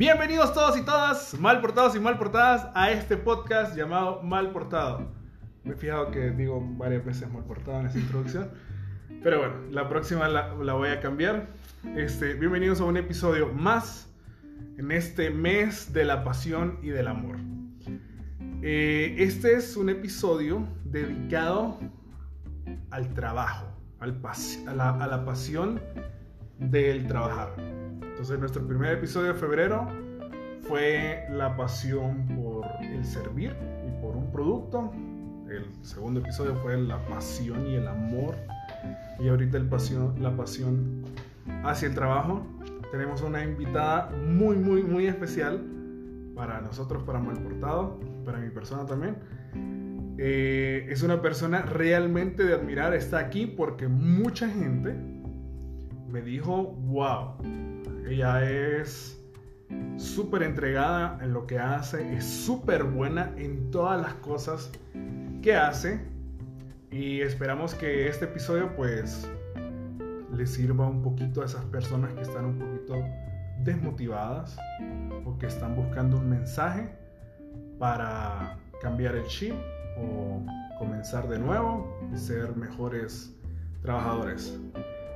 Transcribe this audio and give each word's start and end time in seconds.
Bienvenidos 0.00 0.54
todos 0.54 0.78
y 0.78 0.82
todas, 0.82 1.38
mal 1.38 1.60
portados 1.60 1.94
y 1.94 2.00
mal 2.00 2.16
portadas, 2.16 2.68
a 2.72 2.90
este 2.90 3.18
podcast 3.18 3.76
llamado 3.76 4.22
Mal 4.22 4.50
Portado. 4.50 5.06
Me 5.62 5.74
he 5.74 5.76
fijado 5.76 6.10
que 6.10 6.30
digo 6.30 6.66
varias 6.78 7.04
veces 7.04 7.30
mal 7.30 7.44
portado 7.44 7.80
en 7.80 7.86
esta 7.88 7.98
introducción, 7.98 8.50
pero 9.22 9.40
bueno, 9.40 9.54
la 9.70 9.90
próxima 9.90 10.26
la, 10.26 10.54
voy 10.54 10.88
a 10.88 11.00
cambiar. 11.00 11.48
Este, 11.96 12.32
bienvenidos 12.32 12.80
a 12.80 12.84
un 12.84 12.96
episodio 12.96 13.52
más 13.52 14.10
en 14.78 14.90
este 14.90 15.28
mes 15.28 15.92
de 15.92 16.06
la 16.06 16.24
pasión 16.24 16.78
y 16.80 16.88
del 16.88 17.06
amor. 17.06 17.36
Eh, 18.62 19.16
este 19.18 19.52
es 19.52 19.76
un 19.76 19.90
episodio 19.90 20.66
dedicado 20.82 21.78
al 22.90 23.12
trabajo, 23.12 23.66
a 23.98 24.06
la 24.06 25.24
pasión 25.26 25.78
del 26.58 27.06
trabajar. 27.06 27.89
Entonces 28.20 28.38
nuestro 28.38 28.66
primer 28.66 28.98
episodio 28.98 29.32
de 29.32 29.38
febrero 29.40 29.88
fue 30.68 31.24
la 31.30 31.56
pasión 31.56 32.28
por 32.36 32.66
el 32.82 33.02
servir 33.02 33.56
y 33.88 34.02
por 34.02 34.14
un 34.14 34.30
producto. 34.30 34.92
El 35.48 35.64
segundo 35.82 36.20
episodio 36.20 36.54
fue 36.56 36.76
la 36.76 37.02
pasión 37.06 37.66
y 37.66 37.76
el 37.76 37.88
amor. 37.88 38.34
Y 39.18 39.28
ahorita 39.28 39.56
el 39.56 39.70
pasión, 39.70 40.16
la 40.20 40.36
pasión 40.36 41.02
hacia 41.64 41.88
el 41.88 41.94
trabajo. 41.94 42.46
Tenemos 42.92 43.22
una 43.22 43.42
invitada 43.42 44.10
muy, 44.10 44.56
muy, 44.56 44.82
muy 44.82 45.06
especial 45.06 45.64
para 46.36 46.60
nosotros, 46.60 47.02
para 47.04 47.20
Malportado, 47.20 48.00
para 48.26 48.36
mi 48.36 48.50
persona 48.50 48.84
también. 48.84 49.16
Eh, 50.18 50.88
es 50.90 51.02
una 51.02 51.22
persona 51.22 51.62
realmente 51.62 52.44
de 52.44 52.52
admirar. 52.52 52.92
Está 52.92 53.18
aquí 53.18 53.46
porque 53.46 53.88
mucha 53.88 54.46
gente 54.46 54.94
me 56.06 56.20
dijo, 56.20 56.74
wow, 56.82 57.36
ella 58.08 58.48
es 58.48 59.20
súper 59.96 60.42
entregada 60.42 61.18
en 61.22 61.32
lo 61.32 61.46
que 61.46 61.58
hace, 61.58 62.16
es 62.16 62.24
súper 62.24 62.84
buena 62.84 63.32
en 63.36 63.70
todas 63.70 64.00
las 64.00 64.14
cosas 64.14 64.70
que 65.42 65.54
hace. 65.54 66.00
Y 66.90 67.20
esperamos 67.20 67.74
que 67.74 68.08
este 68.08 68.24
episodio 68.24 68.74
pues 68.74 69.28
le 70.32 70.46
sirva 70.46 70.86
un 70.86 71.02
poquito 71.02 71.42
a 71.42 71.44
esas 71.44 71.64
personas 71.66 72.12
que 72.14 72.22
están 72.22 72.44
un 72.44 72.58
poquito 72.58 72.94
desmotivadas 73.62 74.56
o 75.24 75.38
que 75.38 75.46
están 75.46 75.76
buscando 75.76 76.16
un 76.18 76.30
mensaje 76.30 76.88
para 77.78 78.58
cambiar 78.80 79.14
el 79.14 79.26
chip 79.26 79.54
o 79.96 80.42
comenzar 80.78 81.28
de 81.28 81.38
nuevo 81.38 81.98
y 82.12 82.16
ser 82.16 82.56
mejores 82.56 83.36
trabajadores. 83.82 84.58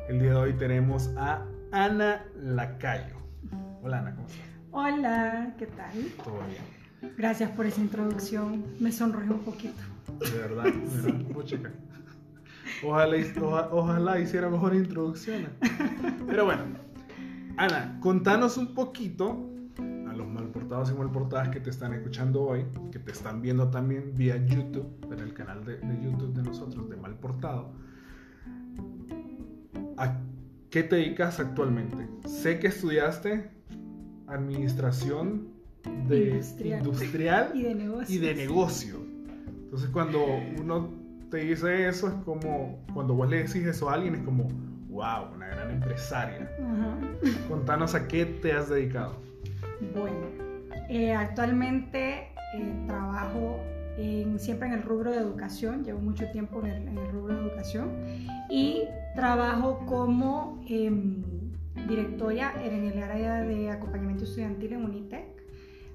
El 0.08 0.20
día 0.20 0.30
de 0.30 0.36
hoy 0.36 0.52
tenemos 0.52 1.10
a 1.16 1.44
Ana 1.74 2.24
Lacayo. 2.40 3.16
Hola 3.82 3.98
Ana, 3.98 4.14
¿cómo 4.14 4.28
estás? 4.28 4.46
Hola, 4.70 5.54
¿qué 5.58 5.66
tal? 5.66 5.92
Todo 6.22 6.38
bien. 6.46 7.16
Gracias 7.16 7.50
por 7.50 7.66
esa 7.66 7.80
introducción. 7.80 8.64
Me 8.78 8.92
sonroje 8.92 9.28
un 9.28 9.40
poquito. 9.40 9.82
De 10.20 10.38
verdad, 10.38 10.66
sí. 11.02 11.26
chica. 11.46 11.72
Ojalá, 12.84 13.16
ojalá, 13.42 13.68
ojalá 13.72 14.20
hiciera 14.20 14.48
mejor 14.48 14.76
introducciones. 14.76 15.48
Pero 16.28 16.44
bueno, 16.44 16.62
Ana, 17.56 17.98
contanos 18.00 18.56
un 18.56 18.72
poquito 18.72 19.50
a 19.76 20.12
los 20.12 20.28
malportados 20.28 20.92
y 20.92 20.94
malportadas 20.94 21.48
que 21.48 21.58
te 21.58 21.70
están 21.70 21.92
escuchando 21.92 22.44
hoy, 22.44 22.66
que 22.92 23.00
te 23.00 23.10
están 23.10 23.42
viendo 23.42 23.68
también 23.70 24.14
vía 24.14 24.36
YouTube, 24.36 25.12
en 25.12 25.18
el 25.18 25.34
canal 25.34 25.64
de, 25.64 25.78
de 25.78 26.04
YouTube 26.04 26.34
de 26.34 26.42
nosotros, 26.44 26.88
de 26.88 26.96
Malportado. 26.96 27.72
¿A 29.96 30.23
qué 30.74 30.82
te 30.82 30.96
dedicas 30.96 31.38
actualmente? 31.38 32.08
Sé 32.26 32.58
que 32.58 32.66
estudiaste 32.66 33.48
administración 34.26 35.46
de 36.08 36.30
Industrial. 36.30 36.78
industrial 36.80 37.50
Y 37.54 37.62
de 37.62 37.74
negocios. 37.76 38.10
y 38.10 38.18
de 38.18 38.34
negocio. 38.34 38.96
Entonces 39.46 39.88
cuando 39.90 40.18
uno 40.60 40.90
te 41.30 41.36
dice 41.36 41.86
eso 41.86 42.08
es 42.08 42.14
como, 42.24 42.84
cuando 42.92 43.14
vos 43.14 43.30
le 43.30 43.44
decís 43.44 43.64
eso 43.64 43.88
a 43.88 43.94
alguien 43.94 44.16
es 44.16 44.22
como, 44.22 44.48
wow, 44.88 45.32
una 45.32 45.46
gran 45.46 45.70
empresaria. 45.70 46.50
Ajá. 46.60 46.98
Contanos 47.48 47.94
a 47.94 48.08
qué 48.08 48.26
te 48.26 48.52
has 48.52 48.68
dedicado. 48.68 49.14
Bueno, 49.94 50.26
eh, 50.88 51.14
actualmente 51.14 52.30
eh, 52.56 52.84
trabajo 52.88 53.60
en- 53.98 54.38
siempre 54.38 54.68
en 54.68 54.74
el 54.74 54.82
rubro 54.82 55.10
de 55.12 55.18
educación. 55.18 55.84
Llevo 55.84 56.00
mucho 56.00 56.28
tiempo 56.30 56.60
en 56.60 56.66
el, 56.66 56.88
en 56.88 56.98
el 56.98 57.10
rubro 57.12 57.34
de 57.34 57.40
educación. 57.48 57.90
Y 58.50 58.82
trabajo 59.14 59.80
como 59.86 60.62
em, 60.68 61.22
directora 61.88 62.54
en 62.64 62.84
el 62.84 63.02
área 63.02 63.42
de 63.42 63.70
acompañamiento 63.70 64.24
estudiantil 64.24 64.72
en 64.74 64.84
Unitec. 64.84 65.24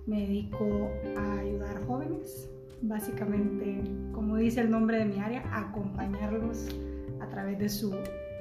Me 0.08 0.22
dedico 0.22 0.90
a 1.18 1.40
ayudar 1.40 1.78
a 1.78 1.86
jóvenes, 1.86 2.50
básicamente, 2.82 3.82
como 4.12 4.38
dice 4.38 4.62
el 4.62 4.72
nombre 4.72 4.98
de 4.98 5.06
mi 5.06 5.20
área, 5.20 5.44
a 5.52 5.70
acompañarlos 5.70 6.68
a 7.22 7.28
través 7.30 7.60
de 7.60 7.70
su 7.70 7.94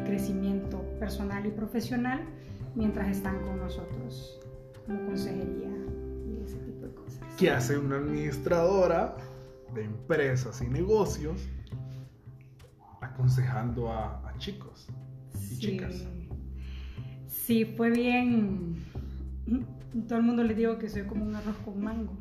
crecimiento 0.07 0.81
personal 0.99 1.45
y 1.45 1.51
profesional 1.51 2.21
mientras 2.75 3.09
están 3.09 3.41
con 3.43 3.59
nosotros, 3.59 4.39
como 4.87 5.05
consejería 5.07 5.69
y 6.27 6.45
ese 6.45 6.57
tipo 6.59 6.87
de 6.87 6.95
cosas. 6.95 7.21
¿Qué 7.37 7.51
hace 7.51 7.77
una 7.77 7.97
administradora 7.97 9.17
de 9.75 9.85
empresas 9.85 10.63
y 10.63 10.69
negocios 10.69 11.49
aconsejando 13.01 13.91
a, 13.93 14.29
a 14.29 14.39
chicos 14.39 14.89
y 15.51 15.59
chicas? 15.59 16.07
Sí, 17.27 17.65
fue 17.65 17.91
bien. 17.91 18.77
Todo 20.07 20.19
el 20.19 20.25
mundo 20.25 20.45
les 20.45 20.57
digo 20.57 20.79
que 20.79 20.89
soy 20.89 21.03
como 21.03 21.25
un 21.25 21.35
arroz 21.35 21.57
con 21.65 21.81
mango. 21.81 22.17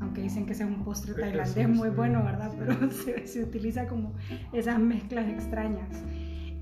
Aunque 0.00 0.22
dicen 0.22 0.46
que 0.46 0.52
es 0.52 0.60
un 0.60 0.84
postre 0.84 1.14
tailandés 1.14 1.68
muy 1.68 1.90
bueno, 1.90 2.24
¿verdad? 2.24 2.50
sí. 2.50 2.56
Pero 2.58 2.90
se, 3.04 3.26
se 3.26 3.44
utiliza 3.44 3.86
como 3.86 4.14
esas 4.52 4.78
mezclas 4.78 5.28
extrañas. 5.28 6.02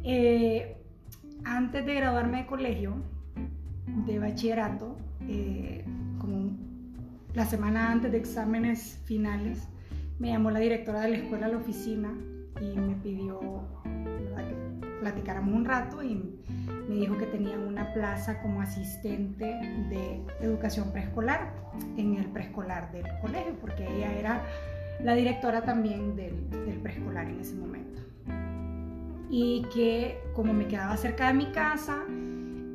Eh, 0.04 0.76
antes 1.44 1.86
de 1.86 1.94
graduarme 1.94 2.38
de 2.38 2.46
colegio, 2.46 2.96
de 4.06 4.18
bachillerato, 4.18 4.96
eh, 5.28 5.84
como 6.18 6.56
la 7.34 7.44
semana 7.46 7.90
antes 7.90 8.12
de 8.12 8.18
exámenes 8.18 9.00
finales, 9.04 9.68
me 10.22 10.28
llamó 10.28 10.52
la 10.52 10.60
directora 10.60 11.00
de 11.00 11.08
la 11.08 11.16
escuela 11.16 11.46
a 11.46 11.48
la 11.48 11.56
oficina 11.56 12.14
y 12.60 12.78
me 12.78 12.94
pidió 12.94 13.40
¿verdad? 13.84 14.46
que 14.46 14.86
platicáramos 15.00 15.52
un 15.52 15.64
rato 15.64 16.00
y 16.00 16.38
me 16.88 16.94
dijo 16.94 17.18
que 17.18 17.26
tenía 17.26 17.58
una 17.58 17.92
plaza 17.92 18.40
como 18.40 18.60
asistente 18.60 19.46
de 19.90 20.22
educación 20.40 20.92
preescolar 20.92 21.52
en 21.96 22.14
el 22.14 22.26
preescolar 22.26 22.92
del 22.92 23.06
colegio, 23.20 23.56
porque 23.60 23.84
ella 23.84 24.16
era 24.16 24.42
la 25.02 25.14
directora 25.16 25.62
también 25.62 26.14
del, 26.14 26.48
del 26.50 26.78
preescolar 26.78 27.26
en 27.26 27.40
ese 27.40 27.56
momento. 27.56 28.00
Y 29.28 29.66
que 29.74 30.20
como 30.36 30.52
me 30.52 30.68
quedaba 30.68 30.96
cerca 30.98 31.26
de 31.26 31.34
mi 31.34 31.46
casa, 31.46 31.96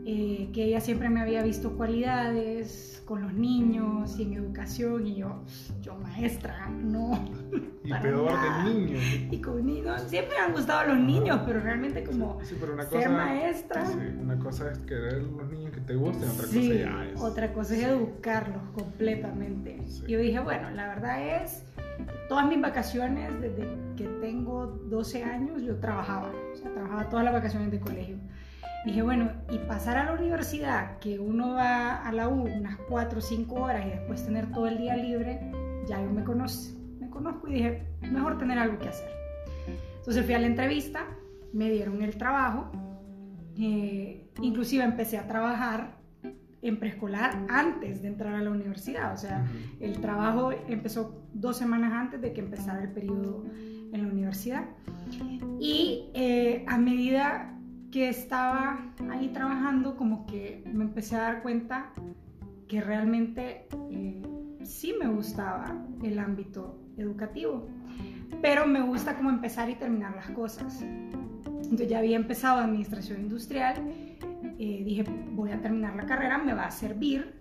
eh, 0.09 0.49
que 0.53 0.63
ella 0.63 0.79
siempre 0.79 1.09
me 1.09 1.19
había 1.19 1.43
visto 1.43 1.75
cualidades 1.75 3.03
con 3.05 3.21
los 3.21 3.33
niños 3.33 4.17
y 4.19 4.23
en 4.23 4.33
educación, 4.33 5.05
y 5.05 5.15
yo, 5.17 5.43
yo 5.81 5.95
maestra, 5.95 6.69
no. 6.69 7.11
Y 7.83 7.93
peor 8.01 8.25
nada. 8.33 8.65
de 8.65 8.73
niños. 8.73 9.01
Y 9.31 9.39
con 9.39 9.65
niños, 9.65 10.01
siempre 10.07 10.35
me 10.37 10.43
han 10.45 10.51
gustado 10.51 10.89
los 10.93 10.99
niños, 10.99 11.39
pero 11.45 11.61
realmente 11.61 12.03
como 12.03 12.37
Sí, 12.43 12.55
pero 12.59 12.73
una 12.73 12.83
ser 12.83 12.97
cosa, 13.05 13.09
maestra. 13.09 13.85
sí, 13.85 13.97
una 14.21 14.37
cosa 14.39 14.71
es 14.71 14.77
querer 14.79 15.23
los 15.23 15.49
niños 15.49 15.71
que 15.71 15.79
te 15.81 15.95
gusten, 15.95 16.29
otra 16.29 16.47
Sí, 16.47 16.67
cosa 16.67 16.79
ya 16.79 17.05
es. 17.05 17.21
otra 17.21 17.53
cosa 17.53 17.75
es 17.77 17.83
educarlos 17.83 18.61
completamente. 18.75 19.81
Sí. 19.87 20.03
Yo 20.07 20.19
dije, 20.19 20.39
bueno, 20.41 20.69
la 20.71 20.87
verdad 20.89 21.43
es, 21.43 21.63
todas 22.27 22.45
mis 22.49 22.59
vacaciones, 22.61 23.31
desde 23.39 23.65
que 23.95 24.05
tengo 24.19 24.67
12 24.67 25.23
años, 25.23 25.61
yo 25.61 25.75
trabajaba. 25.79 26.29
O 26.53 26.57
sea, 26.57 26.69
trabajaba 26.73 27.07
todas 27.09 27.23
las 27.23 27.33
vacaciones 27.33 27.71
de 27.71 27.79
colegio. 27.79 28.17
Dije, 28.87 29.01
bueno, 29.01 29.29
y 29.51 29.57
pasar 29.57 29.97
a 29.97 30.05
la 30.05 30.13
universidad, 30.13 30.97
que 30.99 31.19
uno 31.19 31.55
va 31.55 32.07
a 32.07 32.11
la 32.13 32.29
U 32.29 32.43
unas 32.43 32.77
4 32.87 33.19
o 33.19 33.21
5 33.21 33.55
horas 33.55 33.85
y 33.85 33.89
después 33.89 34.23
tener 34.23 34.49
todo 34.53 34.65
el 34.65 34.77
día 34.77 34.95
libre, 34.95 35.51
ya 35.85 36.01
yo 36.01 36.09
me 36.09 36.23
conozco, 36.23 36.79
me 36.97 37.09
conozco 37.09 37.49
y 37.49 37.55
dije, 37.55 37.83
mejor 38.03 38.37
tener 38.37 38.57
algo 38.57 38.79
que 38.79 38.87
hacer. 38.87 39.09
Entonces 39.97 40.23
fui 40.23 40.33
a 40.35 40.39
la 40.39 40.47
entrevista, 40.47 41.05
me 41.51 41.69
dieron 41.69 42.01
el 42.01 42.15
trabajo, 42.15 42.71
eh, 43.57 44.31
inclusive 44.41 44.85
empecé 44.85 45.17
a 45.17 45.27
trabajar 45.27 45.97
en 46.61 46.79
preescolar 46.79 47.45
antes 47.49 48.01
de 48.01 48.07
entrar 48.07 48.35
a 48.35 48.41
la 48.41 48.51
universidad, 48.51 49.13
o 49.13 49.17
sea, 49.17 49.45
el 49.81 49.99
trabajo 49.99 50.53
empezó 50.69 51.27
dos 51.33 51.57
semanas 51.57 51.91
antes 51.91 52.21
de 52.21 52.31
que 52.31 52.39
empezara 52.39 52.83
el 52.83 52.93
periodo 52.93 53.43
en 53.91 54.01
la 54.01 54.07
universidad. 54.07 54.63
Y 55.59 56.09
eh, 56.13 56.63
a 56.67 56.77
medida 56.77 57.56
que 57.91 58.09
estaba 58.09 58.79
ahí 59.09 59.29
trabajando, 59.29 59.95
como 59.95 60.25
que 60.25 60.63
me 60.73 60.83
empecé 60.83 61.15
a 61.15 61.21
dar 61.21 61.41
cuenta 61.41 61.91
que 62.67 62.81
realmente 62.81 63.67
eh, 63.89 64.21
sí 64.63 64.93
me 64.99 65.07
gustaba 65.07 65.75
el 66.03 66.19
ámbito 66.19 66.79
educativo, 66.97 67.67
pero 68.41 68.65
me 68.65 68.81
gusta 68.81 69.15
como 69.15 69.29
empezar 69.29 69.69
y 69.69 69.75
terminar 69.75 70.15
las 70.15 70.29
cosas. 70.31 70.81
Entonces 70.81 71.87
ya 71.87 71.99
había 71.99 72.17
empezado 72.17 72.59
administración 72.59 73.21
industrial, 73.21 73.75
eh, 74.59 74.83
dije 74.83 75.05
voy 75.31 75.51
a 75.51 75.61
terminar 75.61 75.95
la 75.95 76.05
carrera, 76.05 76.37
me 76.37 76.53
va 76.53 76.65
a 76.65 76.71
servir, 76.71 77.36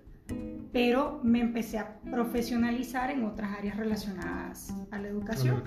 pero 0.77 1.21
me 1.23 1.41
empecé 1.41 1.79
a 1.79 1.97
profesionalizar 2.11 3.11
en 3.11 3.25
otras 3.25 3.51
áreas 3.57 3.79
relacionadas 3.79 4.75
a 4.91 4.99
la 4.99 5.09
educación. 5.09 5.63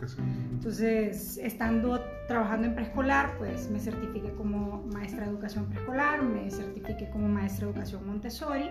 Entonces, 0.52 1.40
estando 1.42 2.00
trabajando 2.28 2.68
en 2.68 2.76
preescolar, 2.76 3.36
pues 3.40 3.72
me 3.72 3.80
certifiqué 3.80 4.32
como 4.34 4.86
maestra 4.94 5.26
de 5.26 5.32
educación 5.32 5.66
preescolar, 5.66 6.22
me 6.22 6.52
certifiqué 6.52 7.10
como 7.10 7.28
maestra 7.28 7.66
de 7.66 7.72
educación 7.72 8.06
Montessori 8.06 8.70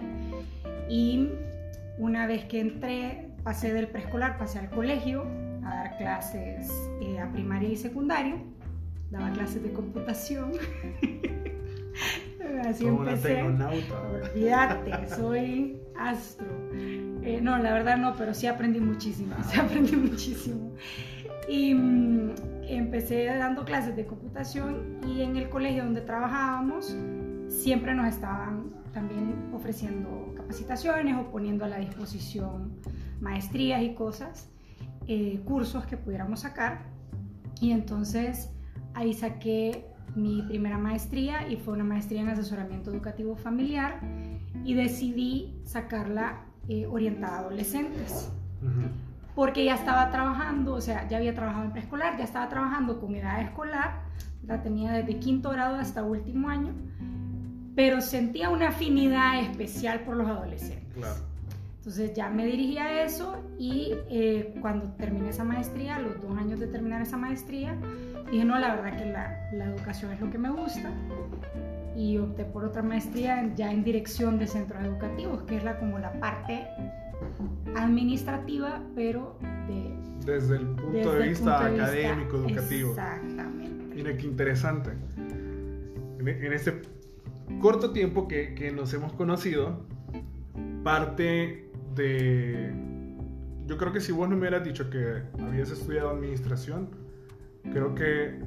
y 0.88 1.28
una 1.98 2.28
vez 2.28 2.44
que 2.44 2.60
entré, 2.60 3.32
pasé 3.42 3.72
del 3.72 3.88
preescolar, 3.88 4.38
pasé 4.38 4.60
al 4.60 4.70
colegio 4.70 5.26
a 5.64 5.74
dar 5.74 5.96
clases 5.96 6.70
eh, 7.00 7.18
a 7.18 7.32
primaria 7.32 7.70
y 7.70 7.76
secundaria, 7.76 8.36
daba 9.10 9.32
clases 9.32 9.60
de 9.64 9.72
computación. 9.72 10.52
Así 12.64 12.86
empecé. 12.86 13.42
Olvídate, 13.42 15.08
soy 15.08 15.80
astro. 15.98 16.46
Eh, 17.22 17.40
no, 17.42 17.58
la 17.58 17.72
verdad 17.72 17.98
no, 17.98 18.14
pero 18.16 18.34
sí 18.34 18.46
aprendí 18.46 18.80
muchísimo, 18.80 19.34
sí 19.50 19.58
aprendí 19.58 19.96
muchísimo. 19.96 20.72
Y 21.48 21.74
mm, 21.74 22.34
empecé 22.68 23.26
dando 23.26 23.64
clases 23.64 23.96
de 23.96 24.06
computación 24.06 24.98
y 25.06 25.22
en 25.22 25.36
el 25.36 25.48
colegio 25.48 25.84
donde 25.84 26.02
trabajábamos 26.02 26.96
siempre 27.48 27.94
nos 27.94 28.06
estaban 28.06 28.70
también 28.92 29.50
ofreciendo 29.52 30.34
capacitaciones 30.36 31.16
o 31.16 31.30
poniendo 31.30 31.64
a 31.64 31.68
la 31.68 31.78
disposición 31.78 32.72
maestrías 33.20 33.82
y 33.82 33.94
cosas, 33.94 34.48
eh, 35.06 35.40
cursos 35.44 35.86
que 35.86 35.96
pudiéramos 35.96 36.40
sacar. 36.40 36.82
Y 37.60 37.72
entonces 37.72 38.50
ahí 38.94 39.14
saqué 39.14 39.86
mi 40.14 40.42
primera 40.42 40.78
maestría 40.78 41.48
y 41.48 41.56
fue 41.56 41.74
una 41.74 41.84
maestría 41.84 42.20
en 42.20 42.28
asesoramiento 42.28 42.90
educativo 42.90 43.36
familiar 43.36 44.00
y 44.64 44.74
decidí 44.74 45.60
sacarla 45.64 46.40
eh, 46.68 46.86
orientada 46.86 47.36
a 47.36 47.40
adolescentes. 47.40 48.30
Porque 49.34 49.64
ya 49.64 49.74
estaba 49.74 50.10
trabajando, 50.10 50.74
o 50.74 50.80
sea, 50.80 51.06
ya 51.08 51.18
había 51.18 51.34
trabajado 51.34 51.64
en 51.64 51.72
preescolar, 51.72 52.18
ya 52.18 52.24
estaba 52.24 52.48
trabajando 52.48 53.00
con 53.00 53.14
edad 53.14 53.40
escolar, 53.40 54.02
la 54.44 54.62
tenía 54.62 54.92
desde 54.92 55.18
quinto 55.18 55.50
grado 55.50 55.76
hasta 55.76 56.02
último 56.02 56.48
año, 56.48 56.72
pero 57.76 58.00
sentía 58.00 58.50
una 58.50 58.68
afinidad 58.68 59.40
especial 59.40 60.00
por 60.00 60.16
los 60.16 60.28
adolescentes. 60.28 61.04
Entonces 61.76 62.12
ya 62.14 62.28
me 62.28 62.44
dirigí 62.44 62.76
a 62.78 63.04
eso 63.04 63.36
y 63.58 63.94
eh, 64.10 64.54
cuando 64.60 64.88
terminé 64.96 65.30
esa 65.30 65.44
maestría, 65.44 65.98
los 66.00 66.20
dos 66.20 66.36
años 66.36 66.58
de 66.58 66.66
terminar 66.66 67.00
esa 67.00 67.16
maestría, 67.16 67.76
dije, 68.30 68.44
no, 68.44 68.58
la 68.58 68.74
verdad 68.74 68.98
que 68.98 69.06
la, 69.06 69.48
la 69.52 69.64
educación 69.66 70.12
es 70.12 70.20
lo 70.20 70.30
que 70.30 70.38
me 70.38 70.50
gusta 70.50 70.92
y 71.98 72.16
opté 72.16 72.44
por 72.44 72.64
otra 72.64 72.80
maestría 72.80 73.52
ya 73.56 73.72
en 73.72 73.82
dirección 73.82 74.38
de 74.38 74.46
centros 74.46 74.84
educativos, 74.84 75.42
que 75.42 75.56
es 75.56 75.64
la, 75.64 75.80
como 75.80 75.98
la 75.98 76.12
parte 76.20 76.64
administrativa, 77.74 78.80
pero 78.94 79.36
de, 79.66 79.92
desde 80.24 80.58
el 80.58 80.66
punto 80.68 81.12
de 81.12 81.28
vista 81.28 81.66
académico, 81.66 82.36
educativo. 82.36 82.90
Exactamente. 82.90 83.96
Mira 83.96 84.16
qué 84.16 84.26
interesante. 84.26 84.90
En, 86.20 86.28
en 86.28 86.52
este 86.52 86.82
corto 87.60 87.90
tiempo 87.90 88.28
que, 88.28 88.54
que 88.54 88.70
nos 88.70 88.94
hemos 88.94 89.12
conocido, 89.14 89.84
parte 90.84 91.68
de... 91.96 92.72
Yo 93.66 93.76
creo 93.76 93.92
que 93.92 94.00
si 94.00 94.12
vos 94.12 94.28
no 94.28 94.36
me 94.36 94.42
hubieras 94.42 94.64
dicho 94.64 94.88
que 94.88 95.24
habías 95.42 95.72
estudiado 95.72 96.10
administración, 96.10 96.90
creo 97.72 97.96
que 97.96 98.38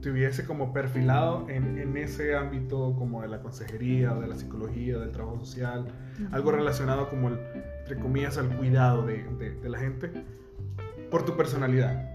te 0.00 0.10
hubiese 0.10 0.44
como 0.44 0.72
perfilado 0.72 1.48
en, 1.48 1.78
en, 1.78 1.96
ese 1.96 2.36
ámbito 2.36 2.94
como 2.96 3.22
de 3.22 3.28
la 3.28 3.40
consejería, 3.40 4.14
de 4.14 4.28
la 4.28 4.36
psicología, 4.36 4.98
del 4.98 5.10
trabajo 5.10 5.40
social, 5.40 5.86
algo 6.30 6.52
relacionado 6.52 7.08
como, 7.08 7.28
el, 7.28 7.38
entre 7.80 7.98
comillas, 7.98 8.38
al 8.38 8.48
cuidado 8.56 9.04
de, 9.04 9.24
de, 9.24 9.68
la 9.68 9.78
gente, 9.78 10.10
por 11.10 11.24
tu 11.24 11.36
personalidad. 11.36 12.08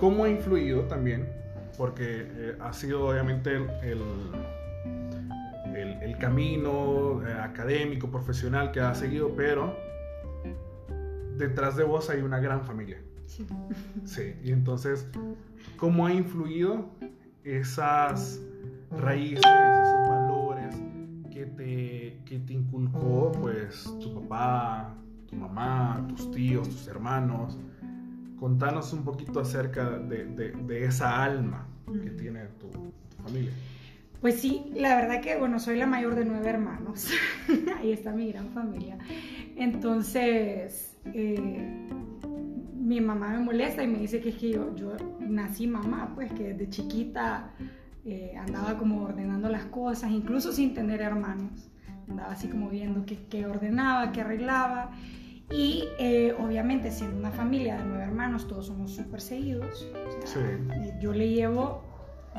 ¿Cómo 0.00 0.24
ha 0.24 0.28
influido 0.28 0.82
también? 0.82 1.28
Porque 1.78 2.26
eh, 2.26 2.56
ha 2.60 2.72
sido 2.72 3.08
obviamente 3.08 3.56
el, 3.82 4.00
el 6.06 6.18
camino 6.18 7.22
eh, 7.26 7.32
académico, 7.32 8.10
profesional 8.10 8.72
que 8.72 8.80
has 8.80 8.98
seguido, 8.98 9.34
pero 9.36 9.76
detrás 11.36 11.76
de 11.76 11.84
vos 11.84 12.08
hay 12.10 12.22
una 12.22 12.40
gran 12.40 12.64
familia. 12.64 13.00
Sí. 13.26 13.46
Sí, 14.04 14.34
y 14.42 14.52
entonces, 14.52 15.06
¿cómo 15.76 16.06
ha 16.06 16.12
influido 16.12 16.88
esas 17.44 18.40
raíces, 18.90 19.38
esos 19.38 20.08
valores 20.08 20.76
que 21.32 21.46
te, 21.46 22.20
que 22.24 22.38
te 22.38 22.52
inculcó 22.52 23.32
pues 23.32 23.84
tu 24.00 24.14
papá, 24.14 24.94
tu 25.28 25.36
mamá, 25.36 26.04
tus 26.08 26.30
tíos, 26.30 26.68
tus 26.68 26.88
hermanos? 26.88 27.58
Contanos 28.38 28.92
un 28.92 29.04
poquito 29.04 29.40
acerca 29.40 29.90
de, 29.98 30.24
de, 30.24 30.50
de 30.52 30.84
esa 30.84 31.22
alma 31.24 31.66
que 32.02 32.10
tiene 32.10 32.44
tu, 32.58 32.68
tu 32.68 33.22
familia. 33.22 33.52
Pues 34.20 34.40
sí, 34.40 34.64
la 34.74 34.96
verdad 34.96 35.20
que, 35.20 35.36
bueno, 35.36 35.58
soy 35.58 35.76
la 35.76 35.86
mayor 35.86 36.14
de 36.14 36.24
nueve 36.24 36.48
hermanos. 36.48 37.10
Ahí 37.78 37.92
está 37.92 38.12
mi 38.12 38.32
gran 38.32 38.48
familia. 38.50 38.98
Entonces, 39.56 40.96
eh, 41.14 41.88
mi 42.86 43.00
mamá 43.00 43.30
me 43.30 43.40
molesta 43.40 43.82
y 43.82 43.88
me 43.88 43.98
dice 43.98 44.20
que 44.20 44.28
es 44.28 44.36
que 44.36 44.52
yo, 44.52 44.72
yo 44.76 44.92
nací 45.18 45.66
mamá, 45.66 46.12
pues 46.14 46.32
que 46.32 46.54
desde 46.54 46.68
chiquita 46.68 47.50
eh, 48.04 48.36
andaba 48.38 48.78
como 48.78 49.02
ordenando 49.02 49.48
las 49.48 49.64
cosas, 49.64 50.12
incluso 50.12 50.52
sin 50.52 50.72
tener 50.72 51.00
hermanos. 51.00 51.68
Andaba 52.08 52.32
así 52.32 52.46
como 52.46 52.70
viendo 52.70 53.04
qué, 53.04 53.44
ordenaba, 53.44 54.12
qué 54.12 54.20
arreglaba. 54.20 54.92
Y 55.50 55.84
eh, 55.98 56.32
obviamente 56.38 56.92
siendo 56.92 57.18
una 57.18 57.32
familia 57.32 57.78
de 57.78 57.86
nueve 57.86 58.04
hermanos, 58.04 58.46
todos 58.46 58.66
somos 58.66 58.92
súper 58.92 59.20
seguidos. 59.20 59.88
sí. 60.24 60.38
Yo 61.00 61.12
le 61.12 61.28
llevo 61.28 61.82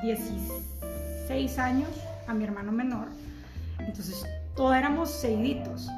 16 0.01 0.77
seis 1.27 1.59
años 1.59 1.89
a 2.25 2.33
mi 2.33 2.45
hermano 2.45 2.71
menor. 2.71 3.09
Entonces, 3.79 4.25
todos 4.55 4.77
éramos 4.77 5.09
seguiditos. 5.09 5.89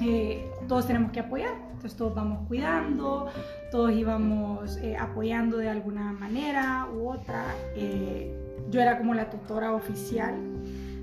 Eh, 0.00 0.50
todos 0.68 0.86
tenemos 0.86 1.12
que 1.12 1.20
apoyar. 1.20 1.67
Entonces, 1.78 1.96
todos 1.96 2.12
vamos 2.12 2.48
cuidando, 2.48 3.30
todos 3.70 3.92
íbamos 3.92 4.78
eh, 4.78 4.96
apoyando 4.96 5.58
de 5.58 5.68
alguna 5.68 6.12
manera 6.12 6.88
u 6.92 7.08
otra. 7.08 7.54
Eh, 7.76 8.36
yo 8.68 8.80
era 8.80 8.98
como 8.98 9.14
la 9.14 9.30
tutora 9.30 9.72
oficial. 9.72 10.34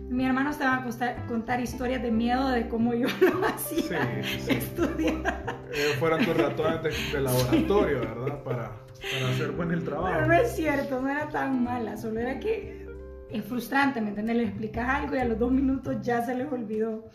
Mi 0.09 0.25
hermano 0.25 0.49
estaba 0.49 0.83
a 0.83 1.25
contar 1.27 1.61
historias 1.61 2.03
de 2.03 2.11
miedo 2.11 2.49
de 2.49 2.67
cómo 2.67 2.93
yo 2.93 3.07
lo 3.21 3.47
hacía 3.47 4.21
sí, 4.21 4.51
estudiar. 4.51 5.61
fueron 5.97 6.25
tus 6.25 6.35
ratones 6.35 7.13
de, 7.13 7.21
laboratorio, 7.21 7.99
¿verdad? 8.01 8.43
Para, 8.43 8.71
para 9.13 9.29
hacer 9.31 9.51
buen 9.51 9.71
el 9.71 9.81
trabajo. 9.85 10.13
Pero 10.13 10.27
no 10.27 10.33
es 10.33 10.55
cierto, 10.57 10.99
no 10.99 11.09
era 11.09 11.29
tan 11.29 11.63
mala, 11.63 11.95
solo 11.95 12.19
era 12.19 12.37
que 12.37 12.85
es 13.31 13.45
frustrante, 13.45 14.01
¿me 14.01 14.09
entiendes? 14.09 14.35
Le 14.35 14.43
explicas 14.43 14.89
algo 14.89 15.15
y 15.15 15.19
a 15.19 15.25
los 15.25 15.39
dos 15.39 15.53
minutos 15.53 15.95
ya 16.01 16.21
se 16.21 16.35
les 16.35 16.51
olvidó. 16.51 17.05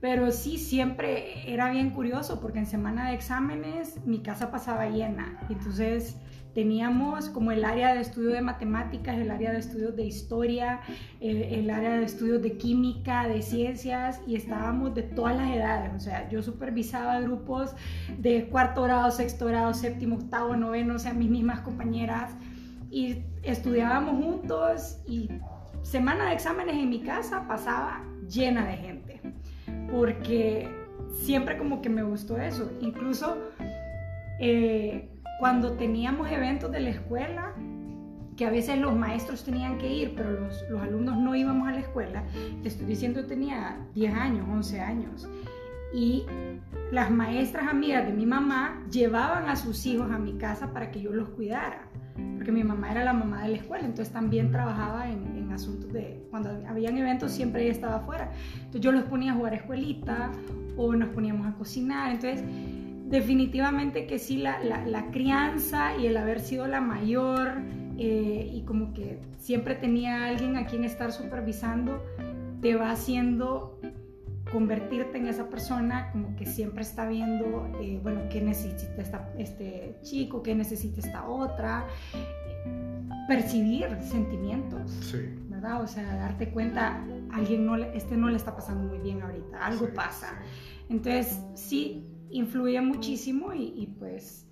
Pero 0.00 0.30
sí, 0.30 0.58
siempre 0.58 1.52
era 1.52 1.70
bien 1.70 1.90
curioso 1.90 2.40
porque 2.40 2.60
en 2.60 2.66
semana 2.66 3.08
de 3.08 3.14
exámenes 3.14 4.04
mi 4.06 4.20
casa 4.20 4.50
pasaba 4.50 4.88
llena. 4.88 5.40
Entonces 5.50 6.16
teníamos 6.54 7.28
como 7.28 7.52
el 7.52 7.64
área 7.64 7.94
de 7.94 8.00
estudio 8.00 8.30
de 8.30 8.40
matemáticas, 8.40 9.16
el 9.18 9.30
área 9.30 9.52
de 9.52 9.58
estudios 9.58 9.94
de 9.96 10.04
historia, 10.04 10.80
el, 11.20 11.68
área 11.70 11.98
de 11.98 12.04
estudios 12.04 12.42
de 12.42 12.56
química, 12.56 13.28
de 13.28 13.42
ciencias 13.42 14.20
y 14.26 14.36
estábamos 14.36 14.94
de 14.94 15.02
todas 15.02 15.36
las 15.36 15.50
edades. 15.50 15.92
O 15.94 16.00
sea, 16.00 16.28
yo 16.28 16.42
supervisaba 16.42 17.20
grupos 17.20 17.74
de 18.18 18.48
cuarto 18.48 18.82
grado, 18.82 19.10
sexto 19.10 19.46
grado, 19.46 19.74
séptimo, 19.74 20.16
octavo, 20.16 20.56
noveno, 20.56 20.94
o 20.94 20.98
sea, 20.98 21.12
mis 21.12 21.30
mismas 21.30 21.60
compañeras 21.60 22.32
y 22.90 23.22
estudiábamos 23.42 24.24
juntos 24.24 24.98
y 25.06 25.28
semana 25.82 26.26
de 26.26 26.34
exámenes 26.34 26.76
en 26.76 26.88
mi 26.88 27.00
casa 27.02 27.46
pasaba 27.46 28.02
llena 28.28 28.66
de 28.66 28.76
gente, 28.76 29.20
porque 29.90 30.68
siempre 31.12 31.58
como 31.58 31.82
que 31.82 31.88
me 31.88 32.02
gustó 32.02 32.38
eso. 32.38 32.70
Incluso 32.80 33.36
eh, 34.40 35.08
cuando 35.38 35.72
teníamos 35.72 36.30
eventos 36.30 36.70
de 36.70 36.80
la 36.80 36.90
escuela, 36.90 37.54
que 38.36 38.46
a 38.46 38.50
veces 38.50 38.78
los 38.78 38.94
maestros 38.94 39.44
tenían 39.44 39.78
que 39.78 39.92
ir, 39.92 40.14
pero 40.14 40.30
los, 40.30 40.64
los 40.70 40.80
alumnos 40.80 41.16
no 41.16 41.34
íbamos 41.34 41.68
a 41.68 41.72
la 41.72 41.80
escuela, 41.80 42.24
te 42.62 42.68
estoy 42.68 42.86
diciendo 42.86 43.26
tenía 43.26 43.84
10 43.94 44.14
años, 44.14 44.46
11 44.48 44.80
años, 44.80 45.28
y 45.92 46.24
las 46.92 47.10
maestras 47.10 47.66
amigas 47.66 48.06
de 48.06 48.12
mi 48.12 48.26
mamá 48.26 48.84
llevaban 48.90 49.48
a 49.48 49.56
sus 49.56 49.84
hijos 49.86 50.10
a 50.12 50.18
mi 50.18 50.34
casa 50.38 50.72
para 50.72 50.90
que 50.90 51.00
yo 51.00 51.12
los 51.12 51.30
cuidara 51.30 51.87
porque 52.36 52.52
mi 52.52 52.64
mamá 52.64 52.90
era 52.90 53.04
la 53.04 53.12
mamá 53.12 53.42
de 53.42 53.48
la 53.50 53.56
escuela, 53.56 53.84
entonces 53.84 54.12
también 54.12 54.50
trabajaba 54.50 55.10
en, 55.10 55.36
en 55.36 55.50
asuntos 55.52 55.92
de, 55.92 56.26
cuando 56.30 56.50
habían 56.68 56.96
eventos 56.98 57.32
siempre 57.32 57.62
ella 57.62 57.72
estaba 57.72 57.96
afuera, 57.96 58.32
entonces 58.56 58.80
yo 58.80 58.92
los 58.92 59.04
ponía 59.04 59.32
a 59.32 59.34
jugar 59.34 59.52
a 59.52 59.56
escuelita 59.56 60.30
o 60.76 60.94
nos 60.94 61.08
poníamos 61.10 61.46
a 61.46 61.54
cocinar, 61.54 62.12
entonces 62.12 62.44
definitivamente 63.06 64.06
que 64.06 64.18
sí, 64.18 64.38
la, 64.38 64.62
la, 64.62 64.86
la 64.86 65.10
crianza 65.10 65.96
y 65.96 66.06
el 66.06 66.16
haber 66.16 66.40
sido 66.40 66.66
la 66.66 66.80
mayor 66.80 67.62
eh, 67.98 68.48
y 68.54 68.62
como 68.62 68.94
que 68.94 69.18
siempre 69.38 69.74
tenía 69.74 70.26
alguien 70.26 70.56
a 70.56 70.66
quien 70.66 70.84
estar 70.84 71.10
supervisando, 71.10 72.00
te 72.60 72.76
va 72.76 72.92
haciendo 72.92 73.80
convertirte 74.52 75.18
en 75.18 75.28
esa 75.28 75.48
persona 75.48 76.10
como 76.12 76.34
que 76.36 76.46
siempre 76.46 76.82
está 76.82 77.06
viendo, 77.06 77.70
eh, 77.80 77.98
bueno, 78.02 78.22
qué 78.30 78.40
necesita 78.40 79.00
esta, 79.02 79.30
este 79.38 79.96
chico, 80.02 80.42
qué 80.42 80.54
necesita 80.54 81.00
esta 81.00 81.28
otra, 81.28 81.86
percibir 83.26 83.86
sentimientos, 84.02 84.90
Sí. 85.02 85.18
¿verdad? 85.48 85.82
O 85.82 85.86
sea, 85.86 86.16
darte 86.16 86.50
cuenta, 86.50 87.04
alguien 87.32 87.66
no 87.66 87.76
le, 87.76 87.96
este 87.96 88.16
no 88.16 88.28
le 88.28 88.36
está 88.36 88.54
pasando 88.56 88.88
muy 88.88 88.98
bien 88.98 89.20
ahorita, 89.22 89.64
algo 89.66 89.86
Sí, 89.86 89.92
pasa. 89.94 90.28
sí. 90.40 90.84
Entonces, 90.90 91.40
sí, 91.54 92.06
influye 92.30 92.80
muchísimo 92.80 93.52
y, 93.52 93.72
y, 93.76 93.86
pues 93.98 94.46